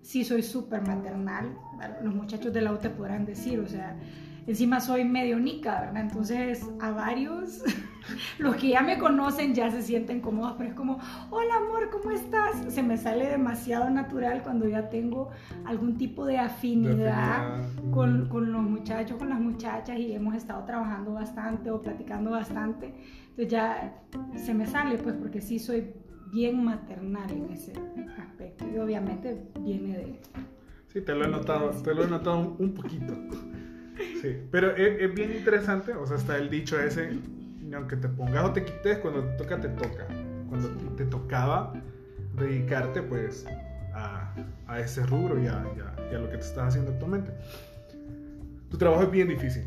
sí 0.00 0.24
soy 0.24 0.42
súper 0.42 0.86
maternal. 0.86 1.56
Los 2.02 2.14
muchachos 2.14 2.52
de 2.52 2.62
la 2.62 2.72
U 2.72 2.78
te 2.78 2.90
podrán 2.90 3.26
decir, 3.26 3.58
o 3.60 3.66
sea, 3.66 3.98
encima 4.46 4.80
soy 4.80 5.04
medio 5.04 5.38
nica, 5.38 5.80
¿verdad? 5.80 6.02
Entonces, 6.02 6.66
a 6.80 6.90
varios, 6.90 7.62
los 8.38 8.56
que 8.56 8.68
ya 8.68 8.82
me 8.82 8.98
conocen 8.98 9.54
ya 9.54 9.70
se 9.70 9.82
sienten 9.82 10.20
cómodos, 10.20 10.54
pero 10.58 10.70
es 10.70 10.74
como, 10.74 10.98
hola 11.30 11.56
amor, 11.56 11.90
¿cómo 11.90 12.10
estás? 12.10 12.72
Se 12.72 12.82
me 12.82 12.96
sale 12.96 13.28
demasiado 13.28 13.88
natural 13.90 14.42
cuando 14.42 14.68
ya 14.68 14.88
tengo 14.90 15.30
algún 15.64 15.96
tipo 15.96 16.26
de 16.26 16.38
afinidad 16.38 16.54
afinidad. 16.54 17.90
con, 17.90 18.28
con 18.28 18.52
los 18.52 18.62
muchachos, 18.62 19.18
con 19.18 19.28
las 19.28 19.40
muchachas 19.40 19.98
y 19.98 20.12
hemos 20.12 20.34
estado 20.34 20.64
trabajando 20.64 21.12
bastante 21.12 21.70
o 21.70 21.80
platicando 21.80 22.30
bastante. 22.30 22.94
Entonces 23.30 23.48
ya 23.48 24.02
se 24.36 24.54
me 24.54 24.66
sale, 24.66 24.98
pues, 24.98 25.16
porque 25.16 25.40
sí 25.40 25.58
soy 25.58 25.92
bien 26.32 26.64
maternal 26.64 27.30
en 27.30 27.50
ese 27.50 27.72
aspecto. 28.18 28.64
Y 28.72 28.78
obviamente 28.78 29.50
viene 29.60 29.96
de... 29.96 30.20
Sí, 30.88 31.00
te 31.00 31.14
lo 31.14 31.24
he 31.24 31.28
notado, 31.28 31.70
te 31.70 31.94
lo 31.94 32.04
he 32.04 32.06
notado 32.06 32.56
un 32.58 32.72
poquito. 32.72 33.14
Sí, 34.20 34.36
pero 34.50 34.74
es, 34.76 35.00
es 35.00 35.14
bien 35.14 35.32
interesante, 35.32 35.92
o 35.92 36.06
sea, 36.06 36.16
está 36.16 36.36
el 36.38 36.50
dicho 36.50 36.80
ese, 36.80 37.10
aunque 37.74 37.96
te 37.96 38.08
pongas 38.08 38.44
o 38.44 38.52
te 38.52 38.64
quites, 38.64 38.98
cuando 38.98 39.22
te 39.24 39.36
toca, 39.36 39.60
te 39.60 39.68
toca. 39.68 40.06
Cuando 40.48 40.68
te 40.96 41.04
tocaba 41.06 41.72
dedicarte, 42.36 43.02
pues, 43.02 43.46
a, 43.94 44.34
a 44.66 44.80
ese 44.80 45.04
rubro 45.06 45.40
y 45.42 45.46
a, 45.46 45.64
y 45.76 45.80
a- 45.80 46.10
y 46.10 46.14
a 46.14 46.18
lo 46.18 46.30
que 46.30 46.36
te 46.38 46.42
estás 46.44 46.68
haciendo 46.68 46.92
actualmente. 46.92 47.32
Tu 48.70 48.76
trabajo 48.78 49.04
es 49.04 49.10
bien 49.10 49.28
difícil, 49.28 49.64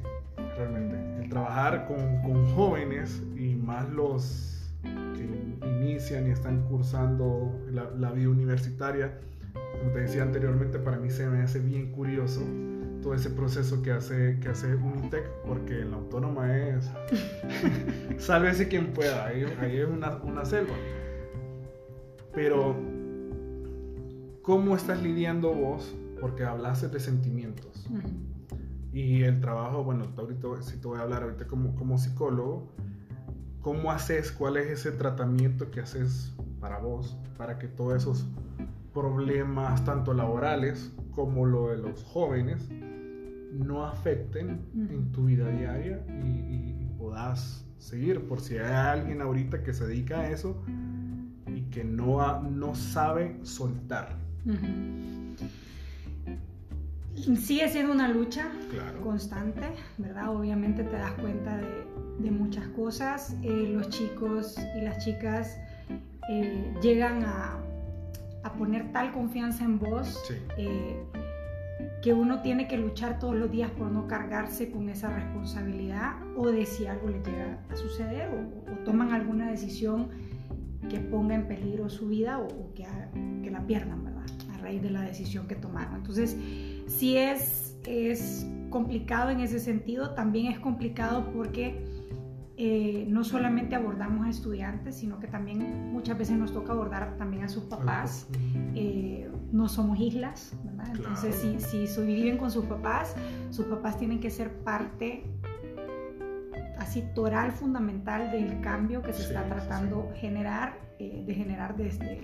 realmente. 0.58 0.96
El 1.24 1.30
trabajar 1.30 1.86
con, 1.88 2.22
con 2.22 2.46
jóvenes 2.54 3.22
y 3.38 3.56
más 3.56 3.90
los 3.90 4.72
que 4.84 5.68
inician 5.68 6.28
y 6.28 6.32
están 6.32 6.62
cursando 6.64 7.54
la, 7.72 7.90
la 7.98 8.12
vida 8.12 8.30
universitaria, 8.30 9.18
como 9.80 9.92
te 9.94 10.00
decía 10.02 10.24
anteriormente, 10.24 10.80
para 10.80 10.98
mí 10.98 11.10
se 11.10 11.26
me 11.28 11.42
hace 11.42 11.60
bien 11.60 11.92
curioso 11.92 12.42
todo 13.02 13.14
ese 13.14 13.30
proceso 13.30 13.82
que 13.82 13.92
hace, 13.92 14.40
que 14.40 14.50
hace 14.50 14.76
Unitec, 14.76 15.28
porque 15.46 15.82
en 15.82 15.92
la 15.92 15.98
autónoma 15.98 16.58
es, 16.58 16.90
sálvese 18.18 18.68
quien 18.68 18.94
pueda, 18.94 19.26
ahí, 19.26 19.46
ahí 19.60 19.78
es 19.78 19.88
una, 19.88 20.18
una 20.24 20.46
selva. 20.46 20.74
Pero, 22.34 22.76
¿cómo 24.42 24.76
estás 24.76 25.02
lidiando 25.02 25.54
vos? 25.54 25.96
Porque 26.22 26.44
hablaste 26.44 26.88
de 26.88 27.00
sentimientos. 27.00 27.88
Y 28.92 29.24
el 29.24 29.40
trabajo, 29.42 29.84
bueno, 29.84 30.06
ahorita 30.18 30.48
sí 30.62 30.78
te 30.78 30.88
voy 30.88 31.00
a 31.00 31.02
hablar 31.02 31.24
ahorita 31.24 31.48
como, 31.48 31.76
como 31.76 31.98
psicólogo, 31.98 32.68
¿cómo 33.62 33.92
haces? 33.92 34.32
¿Cuál 34.32 34.58
es 34.58 34.68
ese 34.68 34.92
tratamiento 34.92 35.72
que 35.72 35.82
haces 35.82 36.34
para 36.60 36.80
vos? 36.80 37.18
Para 37.38 37.60
que 37.60 37.68
todos 37.68 37.96
esos 37.96 38.26
problemas, 38.94 39.84
tanto 39.86 40.14
laborales 40.14 40.92
como 41.12 41.46
lo 41.46 41.70
de 41.70 41.78
los 41.78 42.04
jóvenes, 42.04 42.68
no 43.58 43.86
afecten 43.86 44.62
en 44.76 45.12
tu 45.12 45.26
vida 45.26 45.50
diaria 45.50 46.00
y, 46.24 46.28
y- 46.28 46.78
y 46.84 46.90
puedas 46.98 47.66
seguir. 47.78 48.22
Por 48.28 48.40
si 48.42 48.58
hay 48.58 48.72
alguien 49.00 49.22
ahorita 49.22 49.64
que 49.64 49.74
se 49.74 49.86
dedica 49.88 50.22
a 50.22 50.30
eso 50.30 50.62
y 51.48 51.62
que 51.72 51.84
no, 51.84 52.22
ha- 52.22 52.42
no 52.42 52.76
sabe 52.76 53.38
soltar. 53.44 54.16
Sigue 57.36 57.68
siendo 57.70 57.92
una 57.94 58.08
lucha 58.10 58.48
Claro. 58.72 59.02
constante, 59.02 59.62
¿verdad? 59.98 60.30
Obviamente 60.36 60.84
te 60.84 60.96
das 60.96 61.12
cuenta 61.14 61.58
de, 61.58 61.86
de 62.20 62.32
muchas 62.32 62.68
cosas. 62.70 63.36
Eh, 63.42 63.70
los 63.74 63.90
chicos 63.90 64.56
y 64.78 64.82
las 64.82 65.04
chicas 65.04 65.58
eh, 66.30 66.74
llegan 66.82 67.24
a, 67.24 67.58
a 68.44 68.54
poner 68.54 68.92
tal 68.92 69.12
confianza 69.14 69.64
en 69.64 69.80
vos 69.80 70.22
Sí. 70.28 70.36
eh, 70.58 71.04
que 72.02 72.14
uno 72.14 72.42
tiene 72.42 72.68
que 72.68 72.78
luchar 72.78 73.20
todos 73.20 73.36
los 73.36 73.52
días 73.52 73.72
por 73.72 73.92
no 73.92 74.08
cargarse 74.08 74.72
con 74.72 74.90
esa 74.90 75.10
responsabilidad 75.10 76.16
o 76.36 76.52
de 76.52 76.66
si 76.66 76.86
algo 76.86 77.10
le 77.10 77.20
llega 77.24 77.60
a 77.70 77.76
suceder 77.76 78.30
o, 78.30 78.72
o 78.72 78.76
toman 78.84 79.12
alguna 79.12 79.50
decisión 79.50 80.10
que 80.90 81.00
ponga 81.00 81.36
en 81.36 81.48
peligro 81.48 81.90
su 81.90 82.08
vida 82.08 82.40
o, 82.40 82.46
o 82.46 82.74
que, 82.74 82.86
la 83.50 83.66
pierdan, 83.66 84.04
¿verdad? 84.04 84.26
A 84.54 84.58
raíz 84.58 84.82
de 84.82 84.92
la 84.92 85.02
decisión 85.02 85.48
que 85.48 85.56
tomaron. 85.56 85.96
Entonces, 85.96 86.38
sí 86.88 87.18
es, 87.18 87.78
es 87.86 88.46
complicado 88.70 89.30
en 89.30 89.40
ese 89.40 89.60
sentido, 89.60 90.14
también 90.14 90.52
es 90.52 90.60
complicado 90.60 91.32
porque 91.34 91.84
eh, 92.58 93.06
no 93.08 93.24
solamente 93.24 93.76
abordamos 93.76 94.26
a 94.26 94.30
estudiantes, 94.30 94.96
sino 94.96 95.20
que 95.20 95.28
también 95.28 95.92
muchas 95.92 96.18
veces 96.18 96.38
nos 96.38 96.54
toca 96.54 96.74
abordar 96.74 97.16
también 97.18 97.44
a 97.44 97.50
sus 97.50 97.64
papás. 97.66 98.28
Eh, 98.76 99.27
no 99.52 99.70
somos 99.70 100.00
islas, 100.00 100.54
¿verdad? 100.64 100.88
Entonces, 100.96 101.36
Claro. 101.38 101.60
si, 101.60 101.88
si 101.88 102.02
viven 102.06 102.38
con 102.38 102.52
sus 102.52 102.66
papás, 102.66 103.16
sus 103.50 103.66
papás 103.66 103.98
tienen 103.98 104.20
que 104.20 104.30
ser 104.30 104.52
parte 104.64 105.24
así 106.80 107.04
toral, 107.16 107.52
fundamental 107.52 108.32
del 108.32 108.62
cambio 108.62 109.02
que 109.02 109.12
se 109.14 109.24
Sí, 109.24 109.28
está 109.30 109.44
sí, 109.44 109.50
tratando 109.50 110.12
generar, 110.16 110.78
eh, 111.00 111.24
de 111.26 111.34
generar 111.34 111.76
desde, 111.76 112.24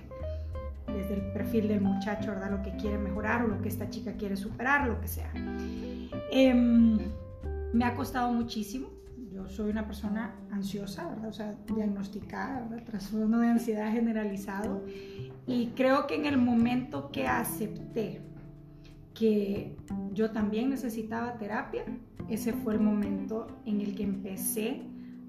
desde 0.86 1.14
el 1.14 1.32
perfil 1.32 1.68
del 1.68 1.80
muchacho, 1.80 2.30
¿verdad? 2.30 2.50
Lo 2.50 2.62
que 2.62 2.76
quiere 2.76 2.96
mejorar 2.98 3.44
o 3.44 3.48
lo 3.48 3.60
que 3.60 3.68
esta 3.68 3.90
chica 3.90 4.12
quiere 4.12 4.36
superar, 4.36 4.86
lo 4.86 5.00
que 5.00 5.08
sea. 5.08 5.30
Em, 6.30 6.98
me 7.72 7.84
ha 7.84 7.94
costado 7.94 8.32
muchísimo. 8.32 8.88
Yo 9.34 9.48
soy 9.48 9.70
una 9.70 9.84
persona 9.84 10.32
ansiosa, 10.52 11.08
¿verdad? 11.08 11.28
O 11.28 11.32
sea, 11.32 11.56
diagnosticada. 11.74 12.68
Trastorno 12.84 13.40
de 13.40 13.48
ansiedad 13.48 13.90
generalizado. 13.90 14.84
Y 15.44 15.66
creo 15.74 16.06
que 16.06 16.14
en 16.14 16.26
el 16.26 16.36
momento 16.36 17.10
que 17.10 17.26
acepté 17.26 18.22
que 19.12 19.76
yo 20.12 20.30
también 20.30 20.70
necesitaba 20.70 21.36
terapia, 21.36 21.84
ese 22.28 22.52
fue 22.52 22.74
el 22.74 22.80
momento 22.80 23.48
en 23.64 23.80
el 23.80 23.96
que 23.96 24.04
empecé 24.04 24.82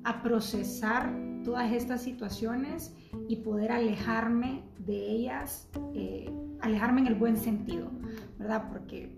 a 0.04 0.22
procesar 0.22 1.12
todas 1.44 1.72
estas 1.72 2.04
situaciones 2.04 2.96
y 3.28 3.38
poder 3.38 3.72
alejarme 3.72 4.62
de 4.86 4.98
ellas, 4.98 5.68
eh, 5.96 6.30
alejarme 6.62 7.02
en 7.02 7.08
el 7.08 7.16
buen 7.16 7.38
sentido, 7.38 7.90
¿verdad? 8.38 8.70
Porque, 8.70 9.18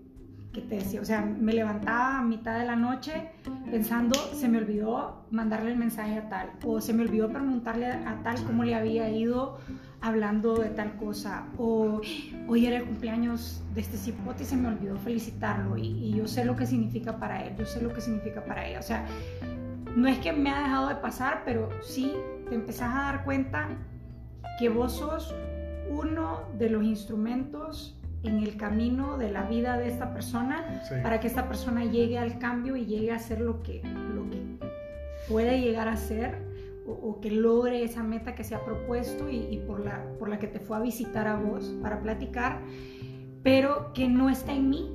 ¿qué 0.52 0.60
te 0.62 0.76
decía? 0.76 1.00
O 1.00 1.04
sea, 1.04 1.22
me 1.22 1.52
levantaba 1.52 2.18
a 2.18 2.22
mitad 2.22 2.58
de 2.58 2.66
la 2.66 2.76
noche 2.76 3.30
pensando, 3.70 4.18
se 4.32 4.48
me 4.48 4.58
olvidó 4.58 5.26
mandarle 5.30 5.72
el 5.72 5.76
mensaje 5.76 6.18
a 6.18 6.28
tal, 6.28 6.50
o 6.64 6.80
se 6.80 6.92
me 6.92 7.02
olvidó 7.02 7.28
preguntarle 7.28 7.86
a 7.86 8.20
tal 8.22 8.42
cómo 8.44 8.64
le 8.64 8.74
había 8.74 9.10
ido 9.10 9.58
hablando 10.00 10.56
de 10.56 10.70
tal 10.70 10.96
cosa, 10.96 11.46
o 11.58 12.00
hoy 12.46 12.66
era 12.66 12.76
el 12.76 12.84
cumpleaños 12.84 13.62
de 13.74 13.80
este 13.80 13.96
cipote 13.96 14.44
y 14.44 14.46
se 14.46 14.56
me 14.56 14.68
olvidó 14.68 14.96
felicitarlo, 14.96 15.76
y, 15.76 15.86
y 15.86 16.14
yo 16.14 16.26
sé 16.28 16.44
lo 16.44 16.56
que 16.56 16.66
significa 16.66 17.18
para 17.18 17.44
él, 17.44 17.56
yo 17.58 17.66
sé 17.66 17.82
lo 17.82 17.92
que 17.92 18.00
significa 18.00 18.44
para 18.44 18.66
ella, 18.66 18.78
o 18.78 18.82
sea, 18.82 19.04
no 19.96 20.06
es 20.08 20.18
que 20.18 20.32
me 20.32 20.50
ha 20.50 20.62
dejado 20.62 20.88
de 20.88 20.94
pasar, 20.96 21.42
pero 21.44 21.68
sí 21.82 22.12
te 22.48 22.54
empezás 22.54 22.94
a 22.94 22.98
dar 23.12 23.24
cuenta 23.24 23.68
que 24.58 24.68
vos 24.68 24.92
sos 24.92 25.34
uno 25.90 26.42
de 26.58 26.70
los 26.70 26.84
instrumentos 26.84 27.97
en 28.22 28.38
el 28.38 28.56
camino 28.56 29.16
de 29.16 29.30
la 29.30 29.42
vida 29.44 29.76
de 29.78 29.88
esta 29.88 30.12
persona 30.12 30.82
Sí. 30.88 30.94
para 31.02 31.20
que 31.20 31.26
esta 31.28 31.46
persona 31.48 31.84
llegue 31.84 32.18
al 32.18 32.38
cambio 32.38 32.76
y 32.76 32.84
llegue 32.86 33.12
a 33.12 33.18
ser 33.18 33.40
lo 33.40 33.62
que, 33.62 33.80
lo 33.84 34.28
que 34.30 34.42
puede 35.28 35.60
llegar 35.60 35.88
a 35.88 35.96
ser 35.96 36.36
o, 36.86 36.92
o 36.92 37.20
que 37.20 37.30
logre 37.30 37.84
esa 37.84 38.02
meta 38.02 38.34
que 38.34 38.42
se 38.44 38.54
ha 38.54 38.64
propuesto 38.64 39.28
y, 39.30 39.36
y 39.50 39.58
por, 39.66 39.80
la, 39.84 40.02
por 40.18 40.28
la 40.28 40.38
que 40.38 40.46
te 40.48 40.58
fue 40.58 40.76
a 40.76 40.80
visitar 40.80 41.26
a 41.28 41.36
vos 41.36 41.74
para 41.82 42.00
platicar, 42.00 42.60
pero 43.42 43.92
que 43.92 44.08
no 44.08 44.30
está 44.30 44.52
en 44.52 44.70
mí 44.70 44.90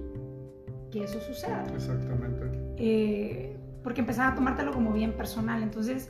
que 0.92 1.03
eso 1.03 1.20
suceda. 1.22 1.65
Exactamente. 1.74 2.46
Eh, 2.77 3.58
porque 3.84 4.01
empezaba 4.01 4.32
a 4.32 4.36
tomártelo 4.36 4.72
como 4.72 4.92
bien 4.94 5.13
personal. 5.13 5.62
Entonces, 5.63 6.10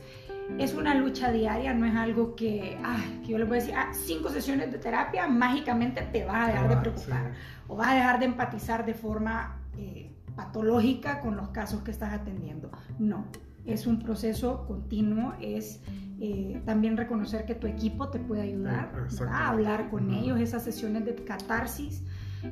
es 0.58 0.74
una 0.74 0.94
lucha 0.94 1.32
diaria, 1.32 1.74
no 1.74 1.86
es 1.86 1.94
algo 1.94 2.34
que, 2.34 2.78
ah, 2.82 3.02
que 3.22 3.32
yo 3.32 3.38
le 3.38 3.44
voy 3.44 3.58
a 3.58 3.60
decir, 3.60 3.74
ah, 3.76 3.90
cinco 3.92 4.28
sesiones 4.28 4.70
de 4.70 4.78
terapia, 4.78 5.26
mágicamente 5.26 6.02
te 6.12 6.24
vas 6.24 6.48
a 6.48 6.52
dejar 6.52 6.68
de 6.68 6.76
preocupar 6.76 7.32
sí. 7.32 7.62
o 7.68 7.76
vas 7.76 7.88
a 7.88 7.94
dejar 7.94 8.18
de 8.18 8.26
empatizar 8.26 8.86
de 8.86 8.94
forma 8.94 9.60
eh, 9.76 10.12
patológica 10.36 11.20
con 11.20 11.36
los 11.36 11.48
casos 11.48 11.82
que 11.82 11.90
estás 11.90 12.12
atendiendo. 12.12 12.70
No, 12.98 13.26
es 13.64 13.86
un 13.86 14.00
proceso 14.00 14.66
continuo, 14.66 15.34
es 15.40 15.80
eh, 16.20 16.62
también 16.64 16.96
reconocer 16.96 17.44
que 17.44 17.54
tu 17.54 17.66
equipo 17.66 18.08
te 18.08 18.18
puede 18.18 18.42
ayudar, 18.42 18.92
hablar 19.32 19.90
con 19.90 20.12
ellos, 20.12 20.40
esas 20.40 20.62
sesiones 20.62 21.04
de 21.04 21.14
catarsis 21.14 22.04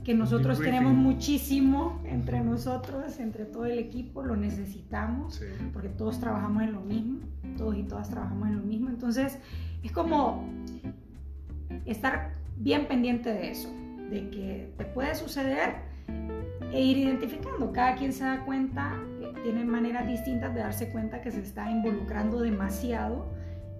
que 0.04 0.14
nosotros 0.14 0.58
tenemos 0.60 0.94
muchísimo 0.94 2.00
entre 2.04 2.40
nosotros, 2.40 3.18
entre 3.20 3.44
todo 3.44 3.66
el 3.66 3.78
equipo, 3.78 4.22
lo 4.22 4.36
necesitamos, 4.36 5.34
Sí. 5.36 5.44
porque 5.72 5.88
todos 5.88 6.18
trabajamos 6.18 6.62
en 6.62 6.72
lo 6.72 6.80
mismo, 6.80 7.20
todos 7.56 7.76
y 7.76 7.82
todas 7.84 8.08
trabajamos 8.08 8.48
en 8.48 8.56
lo 8.56 8.62
mismo. 8.62 8.88
Entonces, 8.88 9.38
es 9.82 9.92
como 9.92 10.44
estar 11.84 12.32
bien 12.56 12.86
pendiente 12.86 13.30
de 13.30 13.50
eso, 13.50 13.68
de 14.10 14.28
que 14.30 14.72
te 14.76 14.84
puede 14.84 15.14
suceder 15.14 15.74
e 16.72 16.80
ir 16.82 16.98
identificando. 16.98 17.72
Cada 17.72 17.96
quien 17.96 18.12
se 18.12 18.24
da 18.24 18.44
cuenta, 18.44 18.94
eh, 19.20 19.32
tiene 19.42 19.64
maneras 19.64 20.06
distintas 20.06 20.54
de 20.54 20.60
darse 20.60 20.90
cuenta 20.90 21.20
que 21.20 21.30
se 21.30 21.40
está 21.40 21.70
involucrando 21.70 22.40
demasiado 22.40 23.32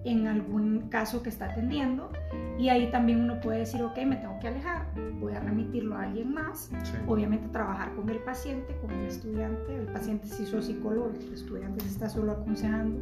en 0.05 0.27
algún 0.27 0.89
caso 0.89 1.23
que 1.23 1.29
está 1.29 1.45
atendiendo 1.45 2.11
y 2.59 2.69
ahí 2.69 2.91
también 2.91 3.21
uno 3.21 3.39
puede 3.39 3.59
decir, 3.59 3.81
ok, 3.81 3.97
me 4.05 4.17
tengo 4.17 4.37
que 4.39 4.47
alejar, 4.49 4.85
voy 5.19 5.33
a 5.33 5.39
remitirlo 5.39 5.95
a 5.95 6.03
alguien 6.03 6.33
más, 6.33 6.69
Sí. 6.83 6.93
obviamente 7.07 7.47
trabajar 7.49 7.93
con 7.95 8.09
el 8.09 8.19
paciente, 8.19 8.75
con 8.81 8.91
el 8.91 9.05
estudiante, 9.07 9.75
el 9.75 9.85
paciente 9.87 10.27
si 10.27 10.45
sos 10.45 10.65
psicólogo, 10.65 11.09
el 11.09 11.33
estudiante 11.33 11.83
se 11.85 11.89
está 11.89 12.09
solo 12.09 12.33
aconsejando 12.33 12.99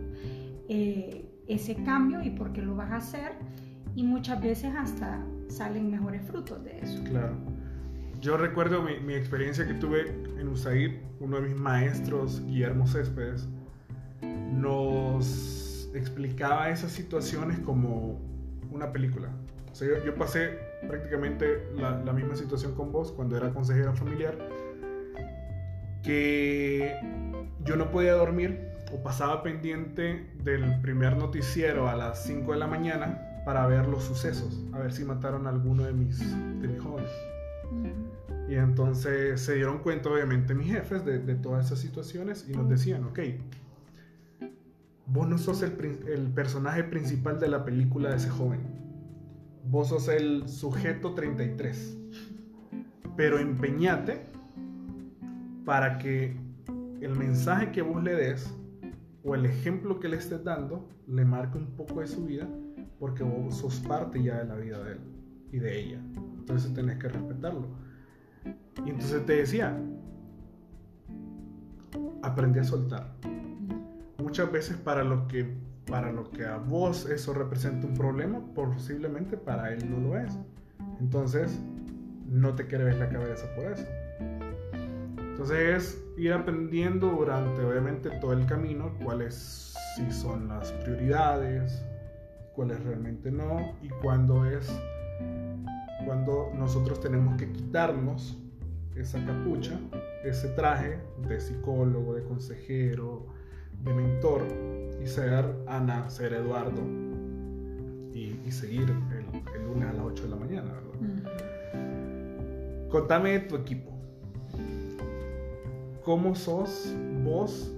eh, 0.70 1.28
ese 1.48 1.76
cambio 1.84 2.22
y 2.24 2.30
por 2.30 2.54
qué 2.54 2.62
lo 2.62 2.76
vas 2.76 2.92
a 2.92 2.98
hacer 2.98 3.34
y 3.96 4.04
muchas 4.04 4.40
veces 4.42 4.74
hasta 4.78 5.26
salen 5.50 5.92
mejores 5.92 6.22
frutos 6.26 6.64
de 6.64 6.80
eso. 6.80 7.04
Claro. 7.04 7.36
Yo 8.22 8.38
recuerdo 8.38 8.84
mi, 8.84 9.00
mi 9.00 9.16
experiencia 9.16 9.68
que 9.68 9.74
tuve 9.74 10.08
en 10.40 10.48
USAID, 10.48 10.92
uno 11.20 11.38
de 11.42 11.50
mis 11.50 11.56
maestros, 11.60 12.42
Guillermo 12.46 12.86
Céspedes, 12.88 13.50
nos 14.54 15.61
explicaba 15.94 16.70
esas 16.70 16.92
situaciones 16.92 17.60
como 17.60 18.20
una 18.72 18.92
película. 18.92 19.30
O 19.72 19.76
sea, 19.76 19.88
yo, 19.88 20.04
yo 20.06 20.16
pasé 20.16 20.58
prácticamente 20.88 21.68
la, 21.76 22.04
la 22.04 22.14
misma 22.14 22.36
situación 22.36 22.76
con 22.76 22.92
vos 22.92 23.12
cuando 23.12 23.38
era 23.38 23.54
consejera 23.54 23.94
familiar, 23.94 24.38
que 26.04 26.96
yo 27.64 27.76
no 27.76 27.92
podía 27.92 28.14
dormir 28.14 28.72
o 28.92 29.02
pasaba 29.02 29.44
pendiente 29.44 30.28
del 30.44 30.82
primer 30.82 31.16
noticiero 31.16 31.88
a 31.88 31.96
las 31.96 32.24
5 32.24 32.52
de 32.52 32.58
la 32.58 32.68
mañana 32.68 33.42
para 33.46 33.66
ver 33.68 33.88
los 33.88 34.04
sucesos, 34.04 34.62
a 34.74 34.80
ver 34.80 34.92
si 34.92 35.04
mataron 35.04 35.48
a 35.48 35.50
alguno 35.50 35.84
de 35.84 35.94
mis, 35.94 36.20
de 36.62 36.68
mis 36.68 36.80
jóvenes. 36.82 37.12
Y 38.50 38.56
entonces 38.56 39.40
se 39.40 39.56
dieron 39.56 39.80
cuenta, 39.80 40.10
obviamente, 40.10 40.54
mis 40.54 40.68
jefes 40.68 41.06
de, 41.06 41.20
de 41.20 41.36
todas 41.36 41.68
esas 41.68 41.80
situaciones 41.80 42.46
y 42.50 42.52
nos 42.52 42.68
decían, 42.70 43.06
ok, 43.06 43.20
vos 45.12 45.28
no 45.28 45.38
sos 45.38 45.62
el, 45.62 45.74
personaje 46.34 46.84
principal 46.86 47.40
de 47.40 47.50
la 47.50 47.66
película 47.66 48.12
de 48.12 48.18
ese 48.18 48.30
joven, 48.30 48.62
vos 49.66 49.90
sos 49.90 50.08
el 50.08 50.48
sujeto 50.48 51.14
33, 51.14 51.98
pero 53.18 53.38
empeñate 53.38 54.26
para 55.66 55.98
que 55.98 56.38
el 57.02 57.16
mensaje 57.16 57.72
que 57.72 57.82
vos 57.82 58.02
le 58.02 58.16
des 58.16 58.58
o 59.24 59.36
el 59.36 59.46
ejemplo 59.46 60.00
que 60.00 60.08
le 60.08 60.18
estés 60.18 60.44
dando 60.44 60.88
le 61.08 61.26
marque 61.26 61.58
un 61.58 61.76
poco 61.76 62.00
de 62.00 62.08
su 62.08 62.26
vida 62.26 62.48
porque 63.00 63.24
vos 63.24 63.58
sos 63.58 63.80
parte 63.82 64.24
ya 64.24 64.38
de 64.40 64.46
la 64.46 64.56
vida 64.56 64.84
de 64.84 64.94
él 64.94 65.00
y 65.52 65.60
de 65.60 65.80
ella. 65.80 66.02
Entonces 66.40 66.74
tenés 66.74 66.98
que 66.98 67.10
respetarlo. 67.10 67.68
Y 68.86 68.90
entonces 68.90 69.26
te 69.26 69.38
decía, 69.38 69.78
aprendí 72.22 72.60
a 72.60 72.64
soltar. 72.64 73.16
Muchas 74.32 74.50
veces 74.50 74.78
para 74.78 75.04
lo 75.04 75.28
que 75.28 75.46
para 75.88 76.10
lo 76.14 76.32
que 76.32 76.46
a 76.46 76.56
vos 76.56 77.06
eso 77.10 77.34
representa 77.34 77.86
un 77.86 77.96
problema, 77.96 78.40
posiblemente 78.56 79.36
para 79.36 79.74
él 79.74 79.92
no 79.92 80.00
lo 80.00 80.18
es. 80.18 80.40
Entonces, 81.02 81.60
no 82.30 82.56
te 82.56 82.66
quedes 82.66 82.98
la 82.98 83.10
cabeza 83.10 83.46
por 83.58 83.66
eso. 83.66 83.86
Entonces 85.18 85.60
es 85.60 86.04
ir 86.16 86.32
aprendiendo 86.32 87.10
durante 87.10 87.62
obviamente 87.62 88.10
todo 88.22 88.32
el 88.32 88.46
camino 88.46 88.94
cuáles 89.04 89.76
sí 89.98 90.10
son 90.10 90.48
las 90.48 90.72
prioridades, 90.72 91.84
cuáles 92.56 92.82
realmente 92.86 93.32
no 93.32 93.76
y 93.82 93.90
cuándo 94.02 94.46
es 94.46 94.74
cuando 96.06 96.54
nosotros 96.56 97.02
tenemos 97.02 97.36
que 97.36 97.52
quitarnos 97.52 98.42
esa 98.96 99.22
capucha, 99.26 99.78
ese 100.24 100.48
traje 100.52 101.02
de 101.28 101.38
psicólogo, 101.38 102.14
de 102.14 102.24
consejero, 102.24 103.41
de 103.84 103.94
mentor 103.94 104.46
y 105.02 105.08
ser 105.08 105.46
Ana, 105.68 106.10
ser 106.10 106.34
Eduardo 106.34 106.82
y, 108.14 108.40
y 108.46 108.52
seguir 108.52 108.90
el, 108.90 109.56
el 109.56 109.64
lunes 109.66 109.90
a 109.90 109.94
las 109.94 110.06
8 110.06 110.24
de 110.24 110.30
la 110.30 110.36
mañana, 110.36 110.72
¿verdad? 110.74 110.92
Contame 112.90 113.32
de 113.32 113.40
tu 113.40 113.56
equipo. 113.56 113.92
¿Cómo 116.04 116.36
sos 116.36 116.94
vos 117.24 117.72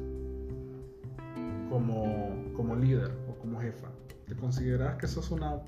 como, 1.69 2.35
como 2.55 2.75
líder 2.75 3.11
o 3.29 3.37
como 3.39 3.59
jefa? 3.59 3.89
¿Te 4.27 4.35
consideras 4.35 4.95
que 4.95 5.07
sos 5.07 5.29
una 5.29 5.61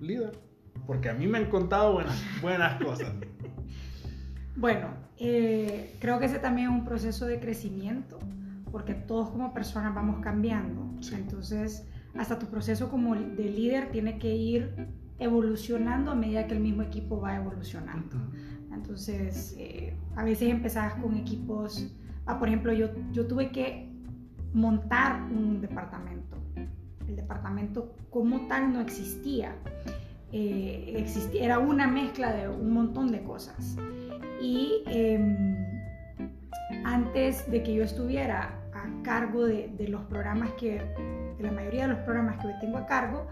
líder? 0.00 0.32
Porque 0.86 1.08
a 1.08 1.14
mí 1.14 1.26
me 1.26 1.38
han 1.38 1.50
contado 1.50 1.92
buenas, 1.92 2.20
buenas 2.42 2.82
cosas. 2.82 3.12
Bueno, 4.56 4.88
eh, 5.18 5.94
creo 6.00 6.18
que 6.18 6.26
ese 6.26 6.38
también 6.38 6.70
es 6.70 6.74
un 6.74 6.84
proceso 6.84 7.26
de 7.26 7.38
crecimiento, 7.38 8.18
porque 8.70 8.94
todos 8.94 9.30
como 9.30 9.52
personas 9.52 9.94
vamos 9.94 10.20
cambiando. 10.20 10.90
Sí. 11.00 11.14
Entonces, 11.14 11.86
hasta 12.16 12.38
tu 12.38 12.46
proceso 12.46 12.90
como 12.90 13.14
de 13.14 13.44
líder 13.44 13.90
tiene 13.90 14.18
que 14.18 14.34
ir 14.34 14.88
evolucionando 15.18 16.10
a 16.10 16.14
medida 16.14 16.46
que 16.46 16.54
el 16.54 16.60
mismo 16.60 16.82
equipo 16.82 17.20
va 17.20 17.36
evolucionando. 17.36 18.16
Entonces, 18.72 19.54
eh, 19.58 19.94
a 20.16 20.24
veces 20.24 20.48
empezabas 20.50 20.94
con 20.94 21.16
equipos, 21.16 21.94
ah, 22.26 22.38
por 22.38 22.48
ejemplo, 22.48 22.72
yo, 22.72 22.88
yo 23.12 23.26
tuve 23.26 23.50
que 23.50 23.90
montar 24.52 25.22
un 25.30 25.60
departamento. 25.60 26.36
El 27.06 27.16
departamento 27.16 27.94
como 28.08 28.46
tal 28.46 28.72
no 28.72 28.80
existía. 28.80 29.56
Eh, 30.32 30.94
existía 30.96 31.44
era 31.44 31.58
una 31.58 31.88
mezcla 31.88 32.32
de 32.32 32.48
un 32.48 32.72
montón 32.72 33.10
de 33.10 33.22
cosas. 33.22 33.76
Y 34.40 34.82
em, 34.86 35.69
antes 36.84 37.50
de 37.50 37.62
que 37.62 37.74
yo 37.74 37.84
estuviera 37.84 38.54
a 38.72 39.02
cargo 39.02 39.44
de, 39.46 39.68
de 39.76 39.88
los 39.88 40.02
programas 40.02 40.50
que, 40.52 40.80
de 41.36 41.42
la 41.42 41.52
mayoría 41.52 41.82
de 41.82 41.94
los 41.94 41.98
programas 42.00 42.38
que 42.40 42.48
hoy 42.48 42.54
tengo 42.60 42.78
a 42.78 42.86
cargo, 42.86 43.26